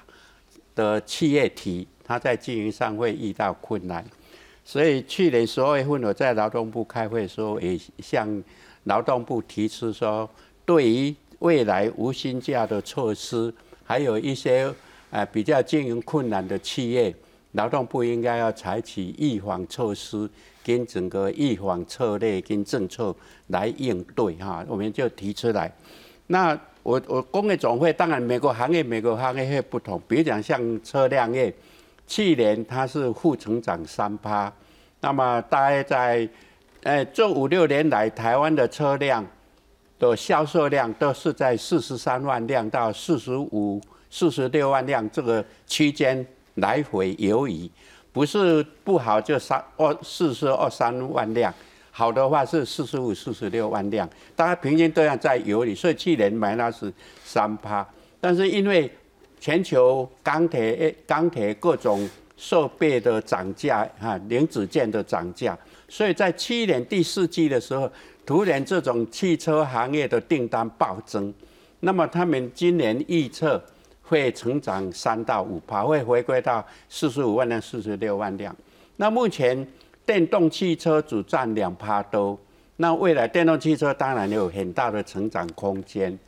[0.74, 1.86] 的企业体。
[2.08, 4.02] 他在经营上会遇到困难，
[4.64, 8.42] 所以去年十二月份我在劳动部开会的时候，也向
[8.84, 10.28] 劳动部提出说，
[10.64, 13.52] 对于未来无薪假的措施，
[13.84, 14.72] 还有一些
[15.10, 17.14] 呃比较经营困难的企业，
[17.52, 20.26] 劳动部应该要采取预防措施，
[20.64, 23.14] 跟整个预防策略跟政策
[23.48, 25.70] 来应对哈，我们就提出来。
[26.28, 31.52] 那我我工业总会当然每个行业每个行业会不同，比如讲像车辆业，
[32.08, 34.50] 去年它是负成长三趴，
[35.00, 36.28] 那么大概在，
[36.82, 39.24] 呃这五六年来台湾的车辆
[39.98, 43.78] 的销售量都是在四十三万辆到四十五、
[44.10, 47.70] 四十六万辆这个区间来回游移，
[48.10, 51.52] 不是不好就三二四十二三万辆。
[51.90, 56.90] 好的话是四十五、四十六万辆，大家平均都要在游移，所以去年买那是
[57.22, 57.86] 三趴。
[58.20, 58.90] 但是因为
[59.40, 65.56] 全球钢铁、钢铁各种设备的涨价，哈，零组件的涨价，
[65.88, 67.90] 所以在去年第四季的时候，
[68.24, 71.32] 突然这种汽车行业的订单暴增。
[71.80, 73.62] 那么他们今年预测
[74.02, 78.54] 会成长三到五趴，会回归到四十五万辆、四十六万辆。
[78.96, 79.66] 那目前。
[80.08, 82.38] 电动汽车只占两趴多，
[82.76, 86.18] 那未来电动汽车当然有很大的成长空间。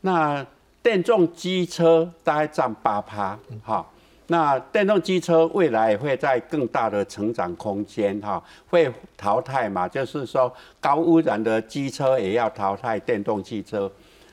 [0.00, 0.46] 那
[0.86, 3.84] 电动机车大概占八趴，哈。
[4.28, 9.88] 那电动机车未来也会在更大的成长空间，哈，会淘汰嘛？
[9.88, 13.90] 就是说高污染的机车也要淘汰电动汽车。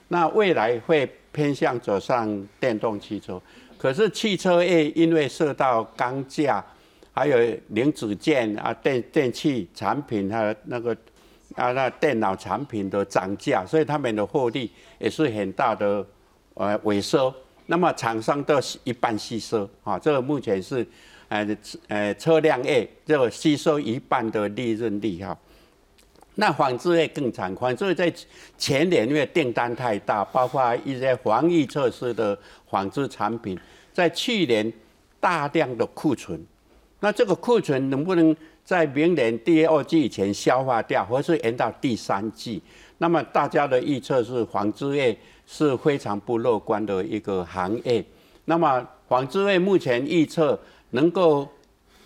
[0.10, 3.42] 那未来会偏向走上电动汽车，
[3.76, 6.64] 可是汽车业因为受到钢价。
[7.16, 7.38] 还有
[7.70, 10.96] 零组件啊，电电器产品有那个
[11.56, 16.04] 啊，那电脑产品的涨价，所以他们的获利也是很大的
[16.56, 17.34] 呃萎缩。
[17.66, 20.86] 那么厂商都一半吸收啊，这个目前是
[21.30, 25.38] 呃呃车辆业就吸收一半的利润率哈。
[26.36, 28.14] 那纺织业更惨，纺织业在
[28.58, 32.38] 前年因为订单太大，包括一些防疫措施的
[32.70, 33.58] 纺织产品，
[33.94, 34.72] 在去年
[35.20, 36.44] 大量的库存。
[37.00, 38.36] 那这个库存能不能
[38.66, 42.62] 在明年第二季以前消化掉，或是延到第三季？
[42.98, 48.04] 那么大家的预测是纺织业是非常不乐观的一个行业。
[48.46, 50.60] 那么纺织业目前预测
[50.92, 51.48] 能够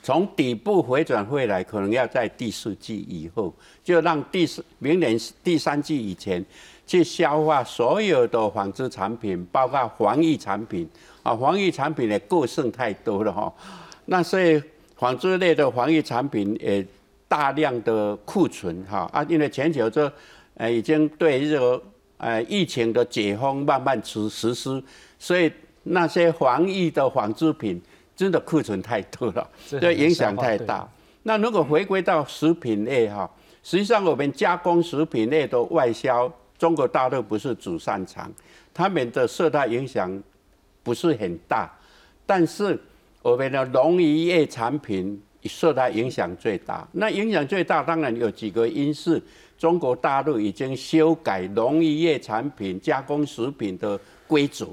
[0.03, 6.43] 从底部回转回来，可能要在第四季以后，就让第四明年第三季以前
[6.85, 10.87] 去消化所有的纺织产品，包括防疫产品
[11.23, 13.53] 啊，防疫产品的过剩太多了哈。
[14.05, 14.61] 那所以。
[14.99, 16.83] 纺织类的防疫产品也
[17.27, 20.11] 大量的库存哈啊，因为全球这
[20.55, 21.79] 呃已经对这个
[22.17, 24.83] 呃疫情的解封慢慢实实施，
[25.17, 25.51] 所以
[25.83, 27.81] 那些防疫的纺织品
[28.15, 30.87] 真的库存太多了，这影响太大。
[31.23, 33.29] 那如果回归到食品类哈，
[33.63, 38.31] 实际上我们加工食品类的外销，中国大陆不是主擅长，
[38.73, 40.21] 他们的受到影响
[40.83, 41.69] 不是很大，
[42.25, 42.79] 但是。
[43.23, 46.87] 我们的农渔业产品受到影响最大。
[46.93, 49.19] 那影响最大，当然有几个因素。
[49.57, 54.67] 中国大陆已经修改农业产品加工食品的规则，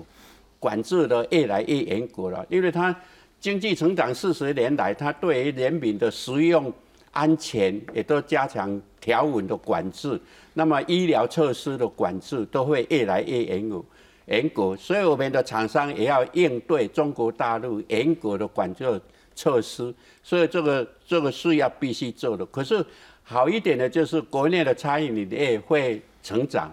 [0.59, 2.45] 管制的越来越严格了。
[2.49, 2.95] 因为它
[3.41, 6.73] 经济成长四十年来，它对于人民的食用
[7.13, 10.21] 安全也都加强条文的管制。
[10.53, 13.83] 那么医疗措施的管制都会越来越严格。
[14.27, 18.99] 严格，所以我们的厂商也要应对中国大陆严格的管制
[19.35, 19.93] 措施，
[20.23, 22.47] 所以这个这个是要必须做的。
[22.47, 22.83] 可是
[23.25, 26.73] 好一点的就是国内的餐饮业会成长，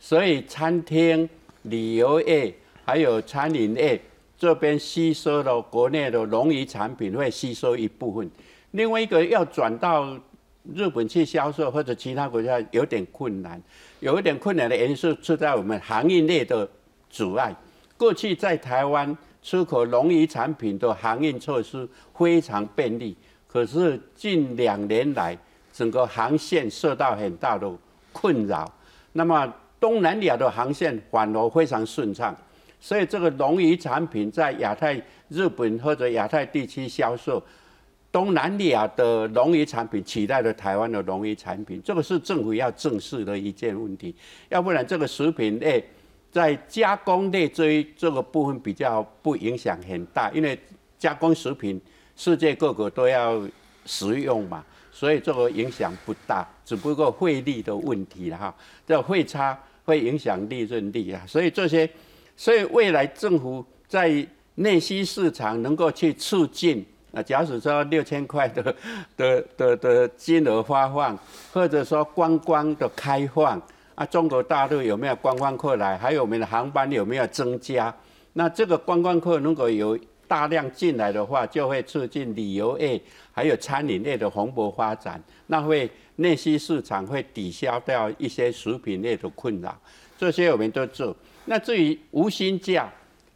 [0.00, 1.28] 所以餐厅、
[1.62, 2.52] 旅游业
[2.84, 4.00] 还有餐饮业
[4.36, 8.28] 这边吸收了国内的农渔产品会吸收一部分，
[8.72, 10.18] 另外一个要转到
[10.74, 13.62] 日本去销售或者其他国家有点困难，
[14.00, 16.68] 有一点困难的因素是在我们行业内的。
[17.14, 17.54] 阻碍。
[17.98, 23.14] 过去在台湾出口农渔产品的航运措施非常便利，
[23.46, 25.36] 可是近两年来，
[25.72, 27.68] 整个航线受到很大的
[28.12, 28.70] 困扰。
[29.12, 32.36] 那么东南亚的航线反而非常顺畅，
[32.80, 37.42] 所以这个农渔产品在亚太、日本或者亚太地区销售，
[38.12, 44.14] 东南亚的农渔产品取代了台湾的农渔产品，这个是政府要正视的一件问题。
[44.48, 45.84] 要不然这个食品类。
[46.32, 50.58] 在加工类这一这个部分比较不影响很大，因为
[50.98, 51.78] 加工食品
[52.16, 53.46] 世界各国都要
[53.84, 54.64] 食用嘛，
[54.94, 58.54] 所以这个影响不大，只不过汇率的问题了哈，
[58.86, 61.88] 这汇差会影响利润率啊，所以这些，
[62.36, 64.24] 所以未来政府在
[64.56, 68.62] 内需市场能够去促进啊假使说六千块的
[69.16, 71.18] 的的的金额发放，
[71.52, 73.60] 或者说观光的开放
[73.94, 75.96] 啊，中国大陆有没有观光客来？
[75.96, 77.92] 还有我们的航班有没有增加？
[78.34, 79.98] 那这个观光客如果有
[80.32, 82.98] 大量进来的话，就会促进旅游业
[83.32, 89.78] 还有餐饮业的蓬勃发展，那会内需市场会抵消掉一些食品业的困扰，
[90.16, 91.14] 这些我们都做。
[91.44, 92.90] 那至于无薪假，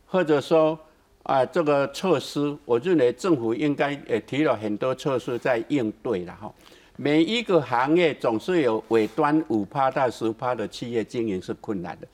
[0.06, 0.78] 或者说
[1.24, 6.50] 啊这个措施，我认为政府应该也提了很多措施在应对了哈。
[6.96, 12.08] 每一个行业总是有尾端五趴到十趴的企业经营是困难的。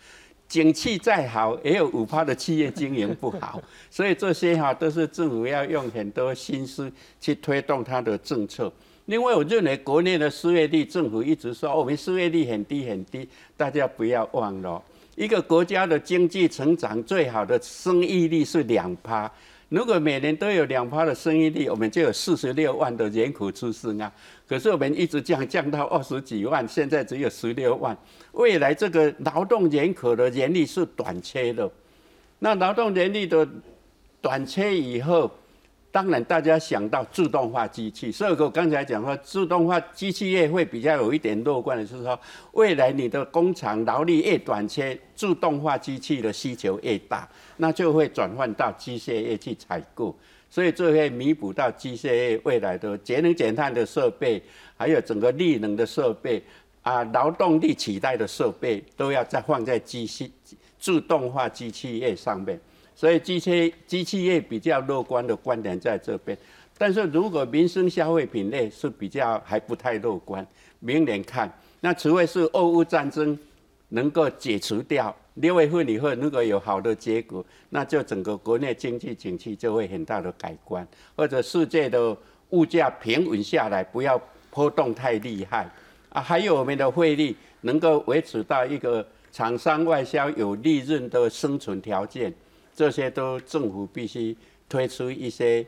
[0.53, 8.71] 景气再好，也有五趴的企业经营不好，所以这些哈都是政府要用很多心思去推动它的政策。
[9.07, 13.27] 另外，我认为国内的失业率，政府一直说我们失业率很低很低，
[13.57, 14.83] 大家不要忘了，
[15.17, 19.33] 一个国家的经济成长最好的生育率是两趴。
[19.71, 24.13] 如果每年都有两趴的生育率，我们就有四十六万的人口出生啊。
[24.53, 27.97] 可是我们一直降降到二十几万，现在只有十六万。
[28.33, 31.67] 未来这个劳动人口的人力是短缺的，
[32.41, 33.49] 那劳动人力的
[34.21, 35.31] 短缺以后，
[35.91, 38.13] 当然大家想到自动化机器。
[38.13, 42.21] 所以我刚才讲说，自动化机器业会比较有一点乐观的是说，
[42.53, 47.27] 未来你的工厂劳力越短缺，自动化机器的需求越大，
[47.57, 50.15] 那就会转换到机械业去采购。
[50.53, 54.43] 所以这会弥补到机械业未来的节能减碳的设备，
[54.77, 56.43] 还有整个力能的设备。
[56.83, 60.31] 啊，劳动力取代的设备都要再放在机器
[60.81, 62.61] 自动化机器业上面，
[62.93, 66.37] 所以机器机器业比较乐观的观点在这边。
[66.77, 70.45] 但是如果民生消费品类是比较还不太乐观，
[70.81, 71.49] 明年看，
[71.81, 73.39] 那除非是俄乌战争
[73.95, 82.17] 能够解除掉，六月份以后如果有好的结果，那就整个国内经济景气就会很大的改观，或者世界的
[82.51, 84.21] 物价平稳下来，不要
[84.51, 85.71] 波动太厉害。
[86.09, 92.33] 啊，还有我们的汇率能够维持到一个厂商外销有利润的生存条件，
[92.75, 94.37] 这些都政府必须
[94.69, 95.67] 推出一些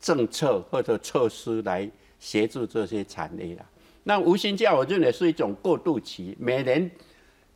[0.00, 3.64] 政策或者措施来协助这些产业啦。
[4.02, 6.90] 那无薪假我认为是一种过渡期，每年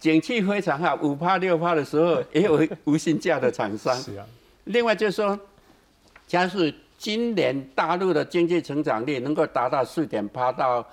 [0.05, 3.97] 景气非常好，五趴六趴的时候也有无薪假的厂商。
[3.97, 4.27] 是啊。
[4.65, 5.39] 另外就是说，
[6.27, 10.87] 假使今年大陆的经济成长率能够达到四点八到。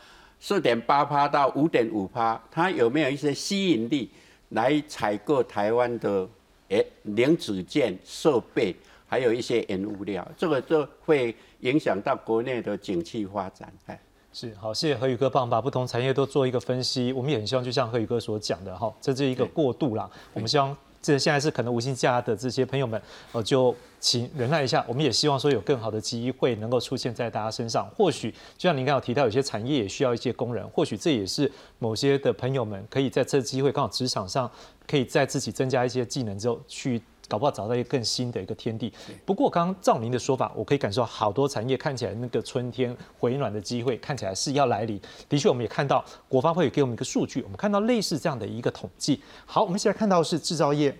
[0.44, 4.10] 四点八趴到五点五趴，它有没有一些吸引力
[4.50, 6.28] 来采购台湾的
[6.70, 8.76] 诶零组件设备，
[9.08, 13.72] 还有一些原物料，这个就会影响到国内的景气发展。
[13.86, 14.00] 哎，
[14.34, 17.12] 是好，谢谢何宇哥帮把不同产业都做一个分析。
[17.12, 20.10] 我们也很希望，就像何宇哥所讲的哈，这是一个过渡啦。
[20.34, 20.76] 我们希望。
[21.04, 23.02] 这现在是可能无薪假的这些朋友们，
[23.32, 24.86] 呃，就请忍耐一下。
[24.88, 27.90] 我们也希望说有更好的机会能够出现在大家身上。
[27.96, 34.48] 或许就像您刚刚提到，有些产业也需要一些工人，或许这也是某些的朋友们可以在这机会刚好职场上，
[34.88, 37.02] 可以在自己增加一些技能之后去。
[37.32, 38.92] 搞不好找到一个更新的一个天地。
[39.26, 45.00] 不过，刚刚照您的说法，我可以感受到好多产业看起来那个春天回暖的机会看起来是要来临。
[45.30, 49.22] 的确，我们也看到国发会给我们一个数据，我们看到类似这样的一个统计。
[49.46, 50.94] 好，我们现在看到是制造业。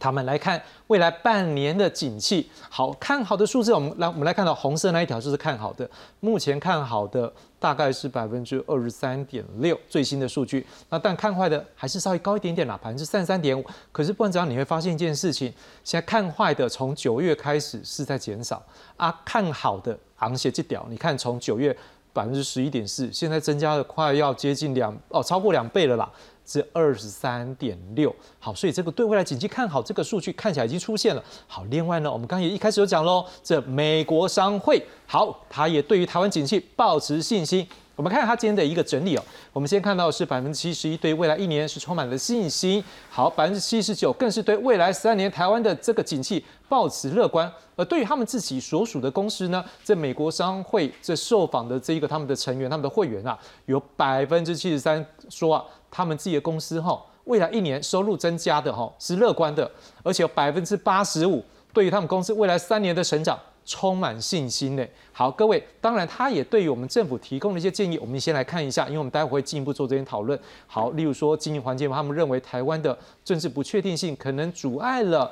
[0.00, 5.88] 他们来看未来半年的景气，好看好的数字，我们来我们来看到红色那一条就是看好的，
[6.18, 10.66] 目前看好的大概是百分之二十三点六，最新的数据。
[10.88, 13.62] 那但看坏的还是稍微高一点点啦，百分之三十三点五。
[13.92, 15.52] 可是不管怎样，你会发现一件事情，
[15.84, 18.60] 现在看坏的从九月开始是在减少
[18.96, 21.76] 啊，看好的昂写这屌，你看从九月
[22.12, 26.10] 百分之十一点四，现在增加了快要接近两哦，超过两倍了啦。
[26.50, 31.22] 是二十三点六，好，所以这个对未来景气看好，这个数据看起来已经出现了。
[31.46, 37.64] 好，另外呢，我们刚刚也一开始有讲喽，这美国商会，好，他也对于台湾景气保持信心。
[37.94, 39.22] 我们看他今天的一个整理哦，
[39.52, 47.52] 我们先看到是百分之七十一对未来一年是充满了信心，好，百分之七十九更是对未来三年台湾的这个景气抱持乐观。
[47.76, 59.70] 而对于他们自己所属的公司呢，在美国商会这受访的这一个他们的成员、他们的会员啊，有百分之七十三说啊，他们自己的公司哈，未来一年收入增加的哈是乐观的，
[60.02, 63.38] 而且有百分之八十五对于他们公司未来三年的成长。
[63.66, 64.84] 充满信心呢。
[65.12, 70.36] 好，各位，当然他也对于我们政府提供的一些建议，我们先来看一下，因为我们待会会进一步做这些讨论。
[70.66, 75.30] 好，例如说经营环境，他们认为台湾的政治不确定性可能阻碍了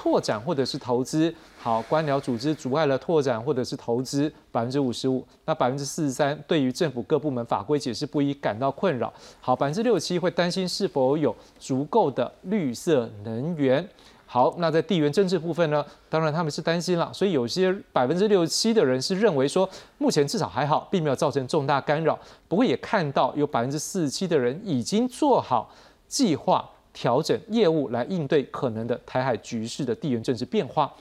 [0.00, 1.32] 拓展或者是投资。
[1.58, 9.12] 好，官僚组织阻碍了拓展或者是投资百分之五十五，那百分之四十三对于政府各部门法规解释不一感到困扰。
[9.42, 13.86] 好，百分之六十七会担心是否有足够的绿色能源。
[14.24, 15.84] 好，那在地缘政治部分呢？
[16.08, 22.18] 当然他们是担心了，所以有些百分之六十七的人是认为说，目前至少还好，并没有造成重大干扰。
[22.48, 25.70] 不过也看到有百分之四十七的人已经做好
[26.08, 30.92] 计划调整业务来应对可能的台海局势的地缘政治变化。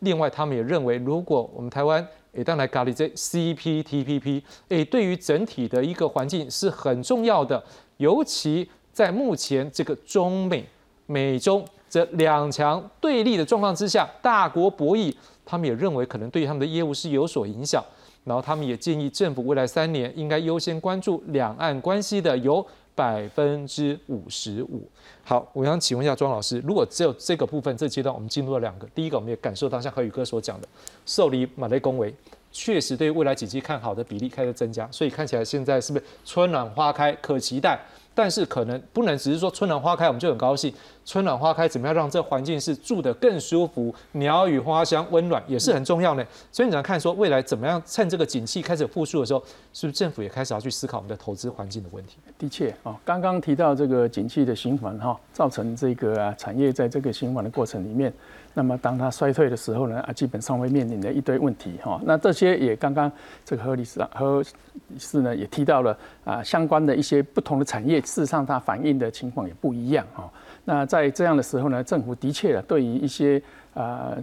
[0.00, 7.62] 另外，他们也认为，如果我们台湾也当来咖喱这 CPTPP，诶，对于整体的一个环境是很重要的，
[7.96, 10.64] 尤其在目前这个中美
[11.06, 11.64] 美中。
[11.90, 15.10] 这两强对立的状况之下，大国博弈，
[15.46, 17.82] 他们也认为可能对他们的业务是有所影响。
[18.24, 22.64] 然后他们也建议政府未来三年应该优先关注两岸关系的由
[22.98, 24.82] 百分之五十五。
[25.22, 30.66] 好，我想请问一下庄老师，如果只有这个部分，这阶段我们进入了两个，第一个我们也感受到像何宇哥所讲的，
[31.06, 32.12] 受理马雷恭维，
[32.50, 37.78] 确实对未来几期看好的比例开始增加，所以看起来现在是不是春暖花开，可期待？
[38.18, 46.26] 但是可能不能只是说春暖花开我们就很高兴，春暖花开怎么样让这环境是住得更舒服，鸟语花香温暖也是很重要的。
[46.50, 49.40] 所以你要看说未来怎么样趁这个景气开始复苏的时候，
[49.72, 52.16] 是不是政府也开始要去思考我们的投资环境的问题？
[52.36, 58.12] 的确啊，刚刚提到这个景气的循环哈，造成这个产业在这个循环的过程里面。
[58.54, 62.00] 那么当它衰退的时候呢，啊，基本上会面临的一堆问题哈。
[62.04, 63.10] 那这些也刚刚
[63.44, 64.42] 这个何理事何
[64.88, 70.30] 律师呢也提到了啊，相关的一些不同的产业，事实上它反映的情况也不一样哈。
[70.64, 73.40] 那在这样的时候呢，政府的确对于一些
[73.74, 74.16] 啊。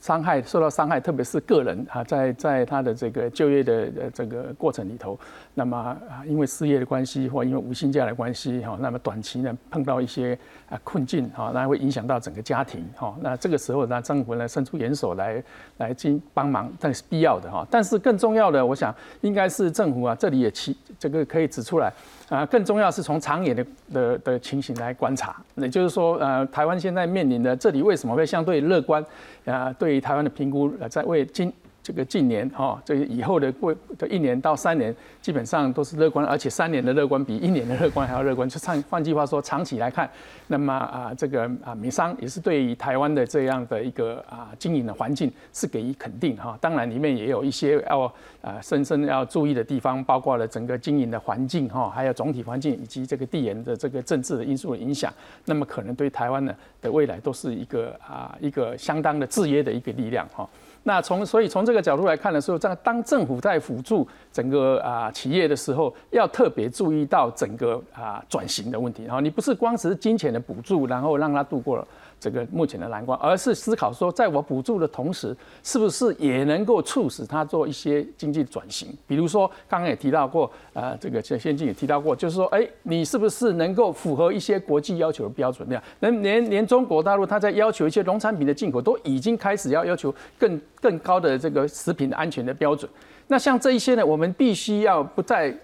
[0.00, 5.18] 伤害受到伤害，特别是个人啊，在在他的这个就业的这个过程里头，
[5.54, 10.38] 那么啊，因为失业的关系或因为无薪假的关系哈，那么短期呢碰到一些
[10.68, 15.42] 啊困境哈，那会影响到整个家庭哈，那这个时候呢，政府呢伸出援手来
[15.78, 17.66] 来进帮忙，但是必要的哈。
[17.70, 21.92] 但是更重要的，我想应该是政府啊，这里也提这个可以指出来。
[22.28, 29.04] 啊，更重要是从长远的的的情形来观察，也就是说，呃，台湾现在面临的这里为什么会相对乐观？
[29.44, 31.52] 呃，对于台湾的评估，呃，在为今。
[31.88, 38.46] 这个近年哈，这以后的过的一年到三年，基本上都是乐观，而且三年的乐观比一年的乐观还要乐观。
[38.46, 40.06] 就唱换句话说，长期来看，
[40.48, 46.58] 那么啊，这个啊，民商也是对于台湾的这样的一个啊经营的环境是给予肯定哈。
[46.60, 48.02] 当然里面也有一些要
[48.42, 55.10] 啊深深要注意的地方，包括了整个经营的环境哈，还有总体环境以及这个地缘的这个政治的因素的影响。
[55.46, 60.46] 那么可能对台湾呢的未来都是一个啊一个相当的制约的一个力量哈。
[60.88, 69.04] 那从所以从这个角度来看的时候，在当政府在辅助整个啊企业的时候，要特别注意到整个啊转型的问题。
[69.04, 71.86] 然后你不是光只是金钱的补助，然后让它度过了。
[72.20, 78.88] 这个目前的难关，而是思考说，在我补助的同时，是不是也能够促使他做一些经济转型？
[79.06, 85.66] 比如说，刚刚也提到过，呃，这个先进也提到过，就是说，哎，你是不是能够符合一些国际要求的标准？
[85.68, 92.90] 那样，连连连中国大陆，他在要求一些农产品的进口，都已经开始要要求更更高的这个食品安全的标准。
[93.28, 95.56] 那像这一些呢，我们必须要不再。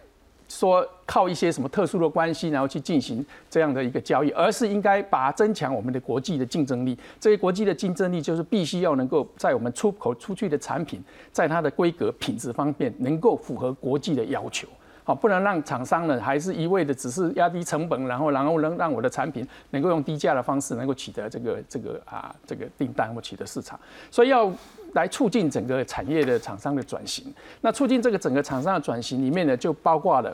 [0.55, 6.97] 说靠一些什么特殊的关系，然后去进行这样的一个交易，而是应该把增强我们的国际的竞争力。
[7.19, 11.03] 这些国际的竞争力就是必须要能够在我们出口出去的产品，
[11.33, 14.69] 在它的规格品质方面能够符合国际的要求。
[15.03, 23.79] 好，不能让厂商呢还是一味的只是压低成本，然后然后能让我的产品能够用低价的方式能够取得这个这个啊这个订单或取得市场。
[24.11, 24.53] 所以要。
[24.95, 27.27] 来促进整个产业的厂商的转型。
[27.63, 30.33] 那促进这个整个厂商的转型里面呢，就包括了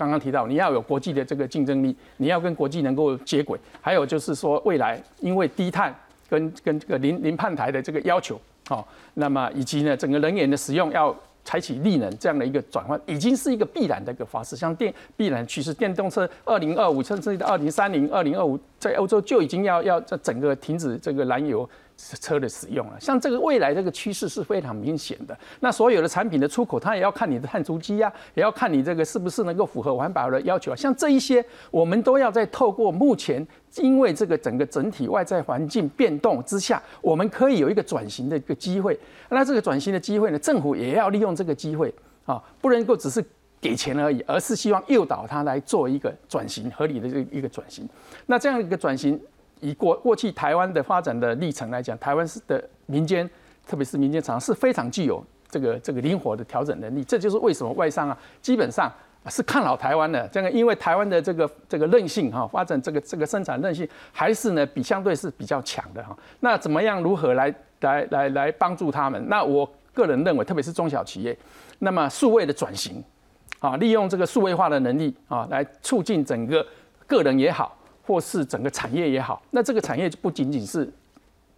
[0.00, 5.94] 刚刚提到你要有国际的这个竞争力，你要跟国际能够接轨，还有就是说未来因为低碳
[6.26, 8.40] 跟跟这个零零碳台的这个要求，
[8.70, 8.82] 哦，
[9.12, 14.56] 那么以及呢整个能源的使用要采取绿能这样的一个转换，已经是一个必然的一个方式。
[14.56, 21.68] 像电必然趋势，电动车二零二五甚至到二零三零、二零二五，在欧洲就已经要要这整个停止这个燃油。
[22.18, 25.38] 车的使用了，像这个未来这个趋势是非常明显的。
[25.60, 30.74] 那所有的产品的出口，它也要看你的碳足迹呀，也要看你这个是不是能够符合环保的要求。
[30.74, 33.46] 像这一些，我们都要在透过目前，
[33.76, 38.98] 因为这个整个整体外在环境变动之下，我们可以有一个转型的一个机会。
[39.28, 41.94] 那这个转型的机会呢，政府也要利用这个机会
[42.24, 43.24] 啊，不能够只是
[43.60, 47.88] 给钱而已，而是希望诱导它来做一个转型，合理的这一个转型。
[48.26, 49.20] 那这样一个转型。
[49.60, 53.28] 以过过去台湾的发展的历程来讲，台湾是的民间，
[53.66, 57.04] 特别是民间厂是非常具有这个这个灵活的调整能力。
[57.04, 58.90] 这就是为什么外商啊，基本上
[59.26, 60.26] 是看好台湾的。
[60.28, 66.16] 这个因为台湾的这个这个韧性哈，发展这个这个生产韧性还是呢比相对是比较强的哈。
[66.40, 69.22] 那怎么样如何来来来来帮助他们？
[69.28, 71.36] 那我个人认为，特别是中小企业，
[71.80, 73.02] 那么数位的转型
[73.58, 76.66] 啊，利用这个数位化的能力啊，来促进整个
[77.06, 77.76] 个人也好。
[78.06, 80.88] 或是整个产业也好，那这个产业就不仅仅是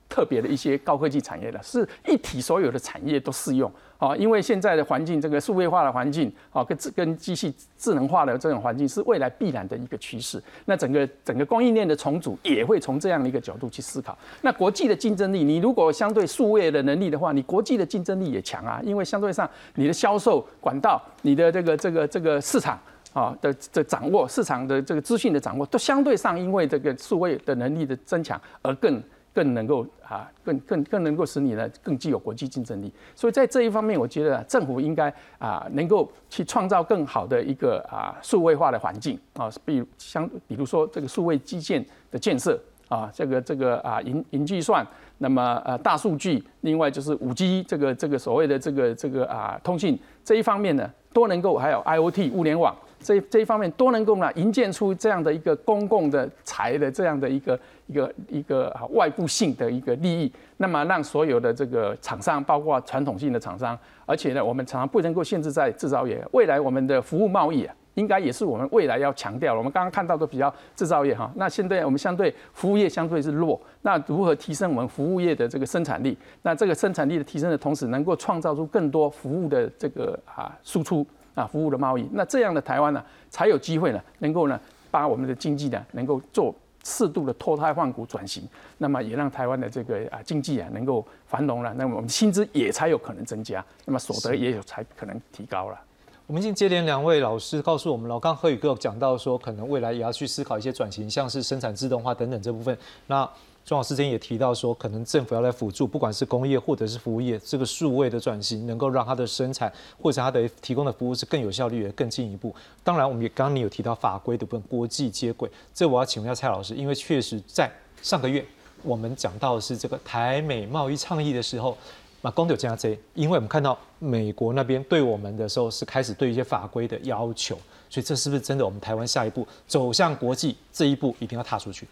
[0.08, 3.70] 特别的一些高科技产业了，是一体所有的产业都适用。
[3.96, 10.42] 啊，因为现在的环境，这个数位化的环境，啊，跟跟机器智能化的这种环境是未来必然的一个趋势。
[10.64, 14.18] 那整个整个供应链的重组也会从这样的一个角度去思考。
[14.40, 22.76] 那国际的竞争力，你如果相对数位的能力的话，你国际的竞争力也强啊，因为相对上你的销售管道、你的这个这个这个市场
[23.12, 29.02] 啊的的掌握、市场的这个资讯的掌握，都相对上因为这个数位的能力的增强而更。
[29.34, 32.92] 更能够啊，更更更能够使你呢更具有国际竞争力。
[33.14, 44.86] 所以在这一方面，我觉得政府应该啊，能够去创造更好的一个啊数位化的环境啊，比如相比如说这个数位基建的建设啊，这个这个啊云云计算，
[45.16, 52.76] 那么呃大数据，另外就是五 G 这个这个所谓的这个这个啊通信这一方面呢，都能够还有 IOT 物联网。
[53.02, 69.54] 这这一方面都能够呢，营建出这样的一个公共的财的这样的一个一个一个啊外部性的一个利益，那么让所有的这个厂商，包括传统性的厂商，而且呢，我们常常不能够限制在制造业，未来我们的服务贸易啊，应该也是我们未来要强调。
[69.54, 76.16] 我们刚刚看到的比较制造业哈，那现在我们相对服务业相对是弱，那如何提升我们服务业的这个生产力？
[76.42, 81.06] 那这个生产力的提升的同时，能够创造出更多服务的这个啊输出。
[81.34, 84.60] 啊，服务的贸易，那这样的台湾呢，才有机会呢，能够呢，
[84.90, 86.54] 把我们的经济呢，能够做
[86.84, 88.42] 适度的脱胎换骨转型，
[88.78, 95.80] 那么也让台湾的这个啊经济啊能够繁荣了，那么我们薪资也才有可能增加，那么所得也有才可能提高了。
[96.26, 102.76] 我们已经接连两位老师告诉我们了，刚何宇哥讲到说，可能未来也要去思考一些转型，像是生产自动化等等这部分，
[103.06, 103.28] 那。
[103.64, 112.54] 庄老师之前也提到说，可能政府要来辅助，不管是工业或者是服务业，这个数位的转型，能够让它的生产或者它的提供的服务是更有效率、更进一步。
[112.82, 117.70] 当然，我们也刚刚你有提到法规的部分，国际接轨，这我要请问一下蔡老师，因为确实在
[118.02, 118.44] 上个月
[118.82, 121.78] 我们讲到的是这个台美贸易倡议的时候，
[122.20, 127.56] 那公有加 J，因为我们看到美国那边对我们的时候是开始对一些法规的要求，
[127.88, 131.86] 所以这是不是真的我们台湾下一步走向国际这一步一定要踏出去？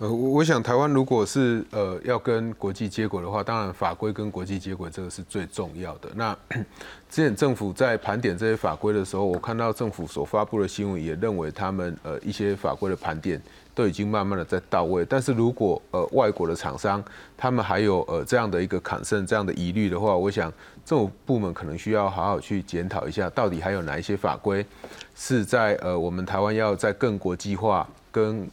[0.00, 6.08] 呃，我我想台湾如果是呃要跟国际接轨的话，当然法规跟国际接轨这个是最重要的。
[6.14, 6.36] 那
[7.10, 13.42] 之前政府在盘点这些法规的时候，我看到政府所发布的新闻也认为他们呃一些法规的盘点
[13.74, 15.04] 都已经慢慢的在到位。
[15.04, 17.02] 但是如果呃外国的厂商
[17.36, 20.52] 他们还有呃这样的一个抗胜这样的疑虑的话，我想
[20.84, 24.64] 政府部门可能需要好好去检讨一下，到底还有哪一些法规
[25.16, 28.48] 是在呃我们台湾要在更国际化跟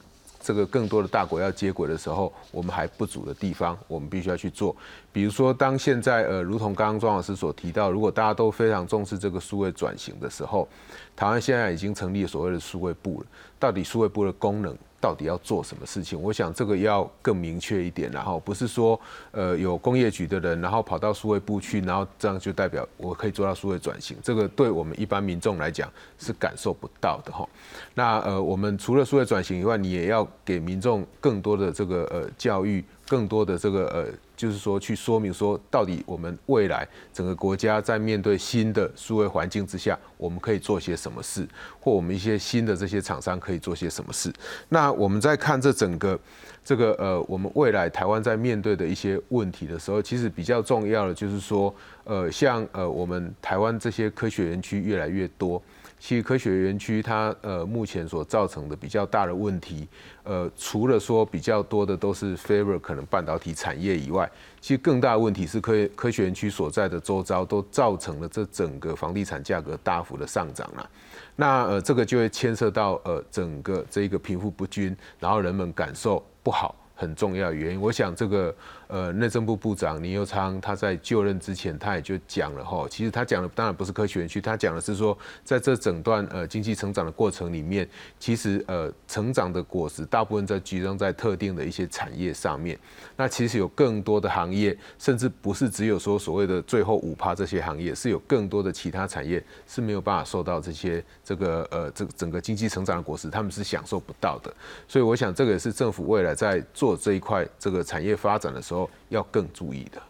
[0.45, 4.75] 这个更多的大国要接轨的时候，我们还不足的地方，我们必须要去做。
[5.11, 10.67] 比如说，当现在呃，如同刚刚庄老师所提到，如果大家都非常重视这个数位转型的时候，
[11.15, 13.25] 台湾现在已经成立所谓的数位部了。
[13.57, 14.77] 到底数位部的功能？
[15.05, 16.19] 到底要做什么事情？
[16.19, 18.99] 我想这个要更明确一点，然后不是说，
[19.29, 24.17] 呃，有工业局的人，然后跑到数位部去，然后这样就代表我可以做到数位转型。
[24.23, 25.87] 这个对我们一般民众来讲
[26.17, 27.47] 是感受不到的哈。
[27.93, 32.83] 那呃，我们除了数位转型以外，你也要给民众更多的这个呃教育。
[33.07, 41.47] 更多的这个呃，就是说去说明说，到底我们未来整个国家在面对新的数位环境之下，我们可以做些什么事，
[41.79, 44.31] 或我们一些新的这些厂商可以做些什么事。
[44.69, 46.19] 那我们在看这整个
[46.63, 51.73] 这个呃，我们未来台湾在面对的一些问题的时候，其实比较重要的就是说，
[52.03, 55.61] 呃，像呃我们台湾这些科学园区越来越多。
[56.05, 59.87] 其实科学园区它呃目前所造成的比较大的问题，
[60.21, 64.29] 呃除了说比较多的都是 favor 可能半导体产业以外，
[64.61, 70.87] 其实更大的问题是科科学园区所在的周遭都造成了这整个房地产价格大幅的上涨了。
[71.35, 77.81] 那呃这个就会牵涉到呃整个这一个贫富不均，然后人们感受不好很重要的原因。
[77.81, 78.55] 我想这个。
[78.87, 92.77] 呃，内政部部长倪佑昌他在就任之前，他也就讲了哈，其实他讲的当然不是科学园区，他讲的是说，在这整段呃经济成长的过程里面，其实呃成长的果实大部分在集中在特定的一些产业上面。
[93.17, 104.53] 那其实有更多的行业，甚至不是只有说所谓的最后五趴这些行业，是有更多的其他产业是没有办法受到这些这个呃这整个经济成长的果实，他们是享受不到的。
[104.87, 108.74] 所以我想这个也是政府未来在做这一块这个产业发展的时候。
[109.09, 110.01] 要更注意的。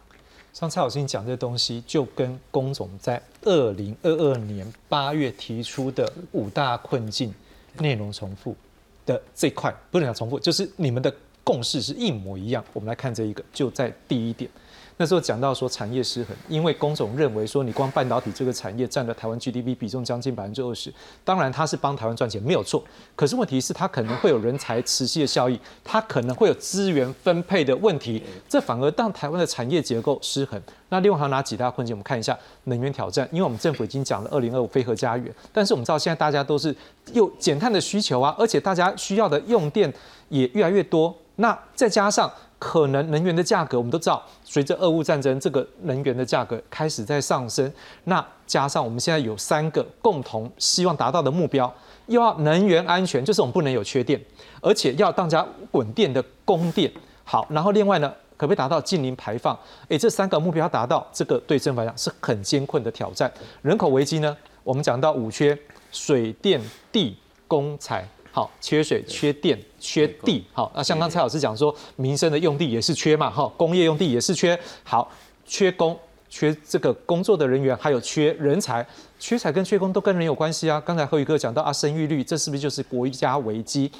[0.52, 7.34] 像蔡老师你讲这东西，就跟龚总在二零二二年八月提出的五大困境
[7.78, 8.56] 内容重复
[9.04, 11.14] 的这块，不能讲重复，就是你们的
[11.44, 12.64] 共识是一模一样。
[12.72, 14.50] 我们来看这一个，就在第一点，
[14.98, 20.90] 那时候讲到说产业失衡，因为工总认为说你光半导体这个产业占了台湾 GDP 比重将近百分之二十，
[21.22, 22.82] 当然它是帮台湾赚钱没有错，
[23.14, 30.60] 可是问题是它可能会有人才持续的效益，它可能会有资源分配的问题，这反而让台湾的产业结构失衡。
[30.88, 31.94] 那另外还有哪几大困境？
[31.94, 36.74] 我们看一下能源挑战，因为我们政府已经讲了二零二五非核家园，但是我们知道现在大家都是
[37.12, 39.92] 有减碳的需求啊，而且大家需要的用电
[40.30, 47.70] 也越来越多，那再加上可能能源的价格，我们都知道，随着俄乌战争，这个能源的价格开始在上升，
[48.04, 51.72] 那加上我们现在有三个共同希望达到的目标，
[52.06, 54.20] 又要能源安全，就是我们不能有缺电，
[54.60, 56.90] 而且要大家稳定的供电，
[57.24, 58.12] 好，然后另外呢？
[58.38, 59.58] 可不可以达到近零排放？
[59.88, 63.32] 诶，这三个目标达到，这个对政府来讲是很艰困的挑战。
[63.62, 64.36] 人口危机呢？
[64.62, 65.58] 我们讲到五缺：
[65.90, 66.60] 水电
[66.92, 67.16] 地
[67.48, 68.06] 工材。
[68.36, 70.44] 好，缺水、缺电、缺地。
[70.52, 73.30] 好，那像刚才老师讲说，民生的用地也是缺嘛？
[73.30, 74.58] 哈，工业用地也是缺。
[74.84, 75.10] 好，
[75.46, 78.86] 缺工、缺这个工作的人员，还有缺人才。
[79.18, 80.78] 缺才跟缺工都跟人有关系啊。
[80.84, 83.90] 刚才何宇哥讲到啊，生育率，这是不是就是国家危机？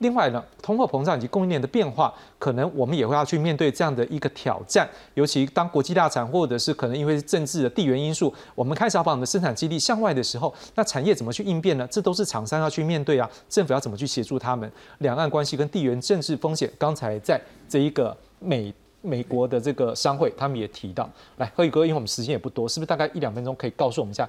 [0.00, 4.88] 另外呢，通货膨胀以及供应链的变化，可能我们也会要去面对这样的一个挑战。
[5.14, 11.86] 尤其当国际大厂或者是可能因为政治的地缘因素，我们开始要把我们的生产基地向外的时候，那产业怎么去应变呢？
[11.90, 13.30] 这都是厂商要去面对啊。
[13.48, 14.70] 政府要怎么去协助他们？
[14.98, 17.38] 两岸关系跟地缘政治风险，刚才在
[17.68, 18.72] 这一个美
[19.02, 21.08] 美国的这个商会，他们也提到。
[21.36, 24.26] 来，何宇哥，因为我们时间也不多，是不是大概一两分钟可以告诉我们一下？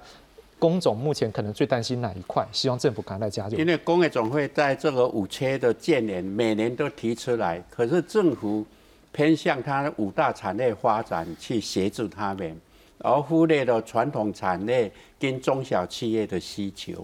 [0.62, 2.48] 工总目前可能最担心哪一块？
[2.52, 3.58] 希望政府赶快加入。
[3.58, 8.64] 因为工业总会在这个五缺的建年，每年都提出来，可是政府
[9.12, 12.56] 偏向它的五大产业发展去协助他们，
[13.00, 17.04] 而忽略了传统产业跟中小企业的需求。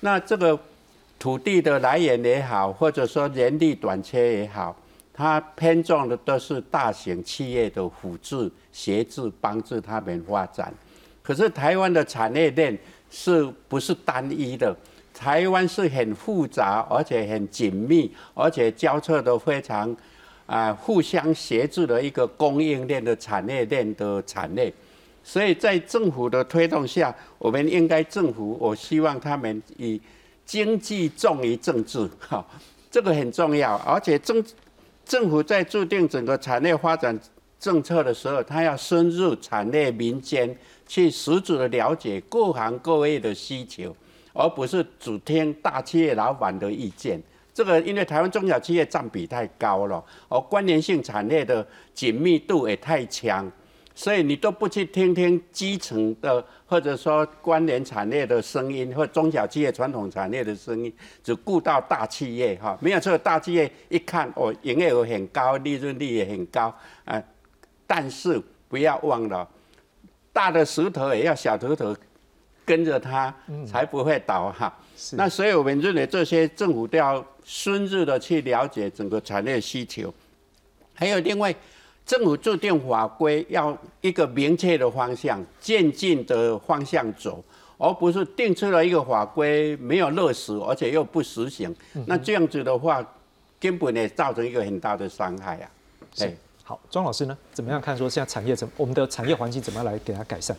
[0.00, 0.58] 那这个
[1.20, 4.76] 土地的来源也好，或者说人力短缺也好，
[5.14, 10.74] 它偏重的都是大型企业的辅助、协助、帮助他们发展。
[11.28, 12.74] 可是台湾的产业链
[13.10, 14.74] 是不是单一的？
[15.12, 19.94] 台湾是很复杂，而且很紧密，而且交错的非常
[20.46, 24.72] 啊，互相协助的一个供应链的产业链的产业。
[25.22, 30.00] 所以在政府的推动下，我们应该政府，我希望他们以
[30.46, 32.42] 经济重于政治， 哈，
[32.90, 33.76] 这个很重要。
[33.84, 34.42] 而且政
[35.04, 37.20] 政府在制定整个产业发展
[37.60, 40.56] 政策的时候，他要深入产业民间。
[40.88, 43.94] 去实质的了解各行各业的需求，
[44.32, 47.22] 而不是只听大企业老板的意见。
[47.54, 53.50] 这个因为台湾中小企业占比太高了，而关联性产业的紧密度也太强，
[53.96, 62.78] 所以你都不去听听基层的或者说关联产业的声音，或中小企业传统产业的声音，只顾到大企业哈。
[62.80, 66.72] 没有错，大企业一看哦，营业额很高，利润率也很高
[67.04, 67.20] 啊，
[67.88, 69.48] 但是不要忘了。
[70.38, 71.96] 大的石头也要小石头
[72.64, 73.34] 跟着它，
[73.66, 74.72] 才不会倒哈。
[75.14, 80.14] 那所以我们认为这些政府都要深入的去了解整个产业需求，
[80.94, 81.52] 还有另外
[82.06, 87.42] 政府制定法规要一个明确的方向，渐进的方向走，
[87.76, 91.74] 而不是定出了一个法规没有落实，而且又不实行。
[92.06, 93.04] 那这样子的话，
[93.58, 95.70] 根本也造成一个很大的伤害啊。
[96.14, 96.36] 对。
[96.68, 97.34] 好，庄老师呢？
[97.50, 100.54] 怎么样看说现在产业怎我们的产业环境怎么来给它改善？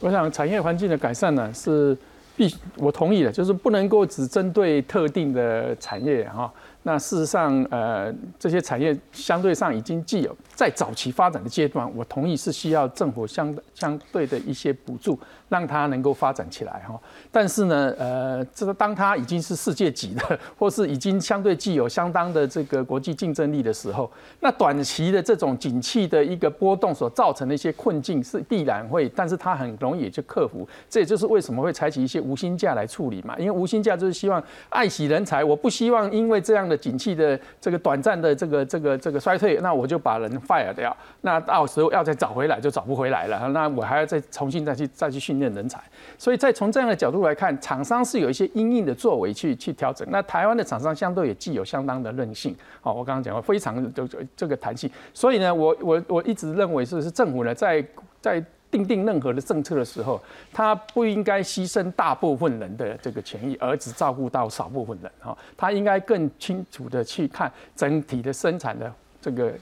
[0.00, 1.96] 我想产业环境的改善呢，是
[2.34, 6.52] 必我同意的，就是不能够只针对特定的产业哈。
[6.82, 15.16] 那事实上，呃，这些产业相对上已经既有在早期发展的阶段，我同意是需要政府相相对的一些补助，
[15.48, 17.00] 让它能够发展起来哈。
[17.32, 24.08] 但是呢，呃，这个当它已经是世界级的， 或是已经相对具有相当的这个国际竞争力的时候，
[24.40, 30.68] 那短期的这种景气的一个波动所造成的一些困境是必然会，但是它很容易就克服。
[30.88, 36.78] 这也就是为什么会采取一些无薪假来处理嘛，因为无薪假就是希望爱惜人才，我不希望因为这样的。
[36.84, 45.82] 景气的这个短暂的这个这个这个衰退，那我就把人 fire 掉，那到时候要再找回来就找不回来了，那我还要再重新再去再去训练人才。
[46.18, 50.06] 所以，在从这样的角度来看，厂商是有一些因应的作为去去调整。
[50.10, 54.90] 那台湾的厂商相对也具有相当的韧性，好，我刚刚讲过非常的这个弹性。
[55.12, 57.84] 所以呢，我我我一直认为是是政府呢在
[58.20, 58.44] 在。
[58.70, 60.20] 定定任何的政策的时候，
[60.52, 65.38] 他不应该牺牲大部分人的这个权益，而只照顾到少部分人哈。
[65.56, 69.52] 他应该更清楚的去看整体的生产的这个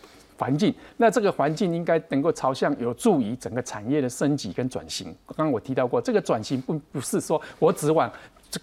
[0.43, 0.75] 环境。
[0.97, 5.15] 那这个环境应该能够朝向有助于整个产业的升级跟转型。
[5.27, 8.11] 刚刚我提到过，这个转型不不是说我只往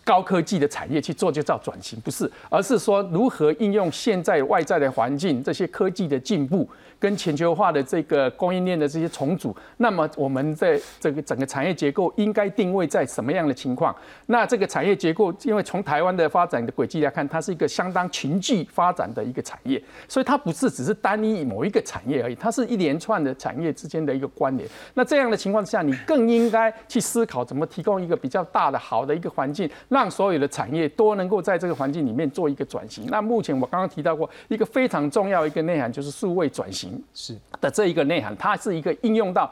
[0.04, 6.70] 高科技的产业去做就叫转型，不是，而是说如何应用现在外在的环境，这些科技的进步
[7.00, 13.96] 跟全球化的这个供应链的这些重组，那么我们在这个整个产业结构应该定位在什么样的情况？
[14.26, 24.70] 那这个产业结构，因为从台湾的发展的轨迹来看，它是一个相当群聚发展的一个产业，所以它不是只是单一某一个产业而已，它是一连串的产业之间的一个关联。
[24.94, 33.06] 那这样的情况之下，你更应该去思考怎么提供一个比较大的好的一个环境，让所有的产业都能够在这个环境里面做一个转型。
[33.08, 39.52] 那目前我刚刚提到过一个非常重要一个内涵，就是数位转型是的这一个内涵，它是一个应用到。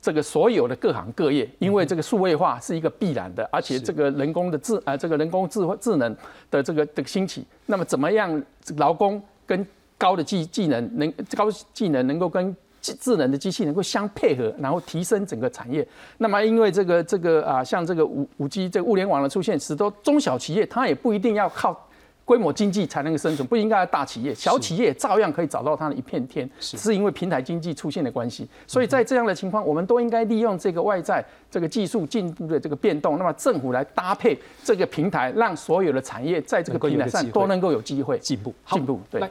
[0.00, 6.16] 这个所有的各行各业，因为这个数位化是一个必然的，而且这个人工的智啊，这个人工智慧智能
[6.52, 8.40] 的这个的兴起，那么怎么样
[8.76, 9.66] 劳工跟
[9.98, 15.86] 高的技技能能高技能能够跟智智能的机器能够相配合，然后提升整个产业。
[16.18, 21.87] 那么因为这个这个啊，像这个五五 G 这个物联网的出现，使得中小企业它也不一定要靠。
[22.28, 28.46] 规模经济才能够生存，不应该大企业，小企业照样可以找到它的一片天，是因为平台经济出现的关系。
[28.66, 38.52] 所以在这样的情况，我们都应该利用这个外在这个技术进步的这个变动，那么政府来搭配这个平台，让所有的产业在这个平台上都能够有机会进步。
[38.66, 39.22] 进步，对。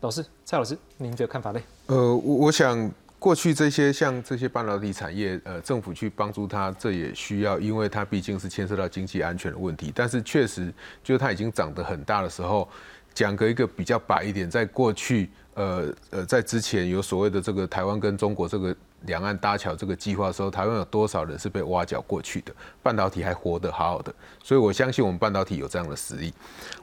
[0.00, 1.60] 老师，蔡老师，您的看法呢？
[1.86, 2.90] 呃，我我想。
[3.22, 9.92] 过去这些像这些半导体产业，呃，政府去帮助它，这也需要，因为它毕竟是牵涉到经济安全的问题。
[9.94, 12.68] 但是确实，就它已经长得很大的时候，
[13.14, 18.76] 讲个一个比较白一点，在过去，呃呃，在之前有所谓的这个台湾跟中国这个。
[19.06, 22.52] 两岸搭桥这个计划的时候，台湾有多少人是被挖角过去的？
[22.82, 26.32] 半导体还活得好好的，所以我相信我们半导体有这样的实力。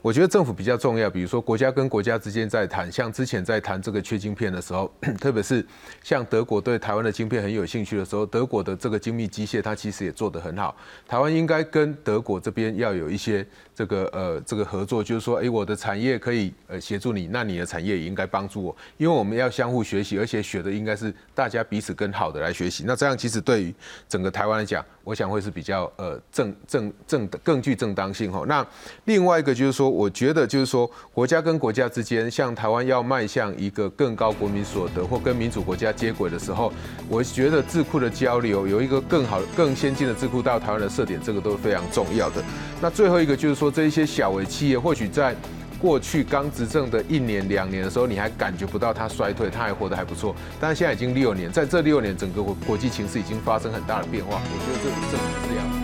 [0.02, 5.66] 我觉得政府比较重要，比如说国家跟国家之间在谈，像之前在谈这个缺晶片的时候， 特别是
[6.04, 10.76] 像德国对台湾的晶片很有兴趣的时候，德国的这个精密机械它其实也做得很好。
[11.08, 22.09] 台湾应该跟德国这边要有一些这个呃这个合作，就是说，哎，我的产业可以呃协助你，那你的产业也应该帮助我，因为我们要相互学习，而且学的应该是大家彼此跟。
[22.12, 23.74] 好的来学习，那这样其实对于
[24.08, 28.44] 整个台湾来讲，我想会是比较呃正正正更具正当性哈。
[28.48, 28.66] 那
[29.06, 36.72] 另外一个就是说，我觉得就是说，国家跟国家之间，像台湾要迈向一个更高国民所得或跟民主国家接轨的时候，
[37.08, 42.44] 我觉得智库的交流有一个更好、更先进的智库到台湾的设点，这个都是非常重要的。
[42.82, 45.36] 那最后一个就是说，这一些小微企业或许在。
[45.80, 50.36] 过去刚执政的一年两年的时候，你还感觉不到它衰退，它还活得还不错。
[50.60, 54.42] 但是现在已经六年，在这六年，整个国国际形势已经发生很大的变化。
[54.44, 55.79] 我觉得这这是要。